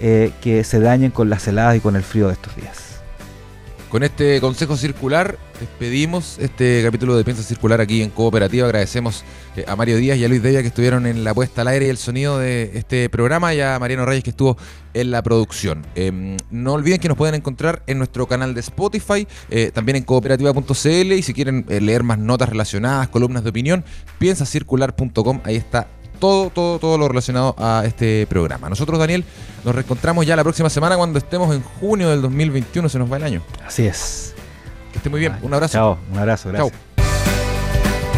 eh, 0.00 0.32
que 0.40 0.62
se 0.62 0.78
dañen 0.78 1.10
con 1.10 1.30
las 1.30 1.46
heladas 1.48 1.76
y 1.76 1.80
con 1.80 1.96
el 1.96 2.02
frío 2.02 2.28
de 2.28 2.34
estos 2.34 2.54
días. 2.56 2.85
Con 3.90 4.02
este 4.02 4.40
consejo 4.40 4.76
circular 4.76 5.38
despedimos 5.60 6.38
este 6.40 6.82
capítulo 6.84 7.16
de 7.16 7.22
Piensa 7.22 7.44
Circular 7.44 7.80
aquí 7.80 8.02
en 8.02 8.10
Cooperativa. 8.10 8.66
Agradecemos 8.66 9.24
eh, 9.56 9.64
a 9.68 9.76
Mario 9.76 9.96
Díaz 9.96 10.18
y 10.18 10.24
a 10.24 10.28
Luis 10.28 10.42
Della 10.42 10.60
que 10.60 10.68
estuvieron 10.68 11.06
en 11.06 11.22
la 11.22 11.32
puesta 11.32 11.62
al 11.62 11.68
aire 11.68 11.86
y 11.86 11.88
el 11.90 11.96
sonido 11.96 12.36
de 12.38 12.72
este 12.74 13.08
programa 13.08 13.54
y 13.54 13.60
a 13.60 13.78
Mariano 13.78 14.04
Reyes 14.04 14.24
que 14.24 14.30
estuvo 14.30 14.56
en 14.92 15.12
la 15.12 15.22
producción. 15.22 15.86
Em, 15.94 16.36
no 16.50 16.72
olviden 16.72 16.98
que 16.98 17.06
nos 17.06 17.16
pueden 17.16 17.36
encontrar 17.36 17.84
en 17.86 17.98
nuestro 17.98 18.26
canal 18.26 18.54
de 18.54 18.60
Spotify, 18.60 19.28
eh, 19.50 19.70
también 19.72 19.96
en 19.96 20.02
cooperativa.cl 20.02 21.12
y 21.12 21.22
si 21.22 21.32
quieren 21.32 21.64
eh, 21.68 21.80
leer 21.80 22.02
más 22.02 22.18
notas 22.18 22.48
relacionadas, 22.48 23.08
columnas 23.08 23.44
de 23.44 23.50
opinión, 23.50 23.84
piensacircular.com, 24.18 25.40
ahí 25.44 25.54
está 25.54 25.86
todo, 26.16 26.50
todo, 26.50 26.78
todo 26.78 26.98
lo 26.98 27.08
relacionado 27.08 27.54
a 27.58 27.84
este 27.86 28.26
programa. 28.26 28.68
Nosotros, 28.68 28.98
Daniel, 28.98 29.24
nos 29.64 29.74
reencontramos 29.74 30.26
ya 30.26 30.36
la 30.36 30.42
próxima 30.42 30.70
semana 30.70 30.96
cuando 30.96 31.18
estemos 31.18 31.54
en 31.54 31.62
junio 31.62 32.10
del 32.10 32.22
2021, 32.22 32.88
se 32.88 32.98
nos 32.98 33.10
va 33.10 33.16
el 33.16 33.24
año. 33.24 33.42
Así 33.66 33.86
es. 33.86 34.34
Que 34.92 34.98
esté 34.98 35.10
muy 35.10 35.20
bien. 35.20 35.36
Un 35.42 35.54
abrazo. 35.54 35.72
Chao, 35.72 35.98
un 36.12 36.18
abrazo, 36.18 36.48
gracias. 36.50 36.72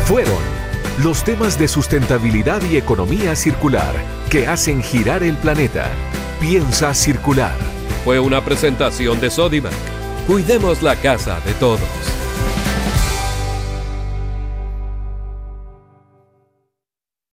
Fueron 0.07 0.39
los 1.03 1.23
temas 1.23 1.59
de 1.59 1.69
sustentabilidad 1.69 2.63
y 2.63 2.77
economía 2.77 3.37
circular 3.37 3.95
que 4.31 4.47
hacen 4.47 4.83
girar 4.83 5.23
el 5.23 5.37
planeta. 5.37 5.87
Piensa 6.41 6.95
circular. 6.95 7.55
Fue 8.05 8.19
una 8.19 8.45
presentación 8.45 9.21
de 9.21 9.31
Sodimac. 9.31 9.73
Cuidemos 10.27 10.83
la 10.83 10.97
casa 10.97 11.41
de 11.41 11.53
todos. 11.55 12.18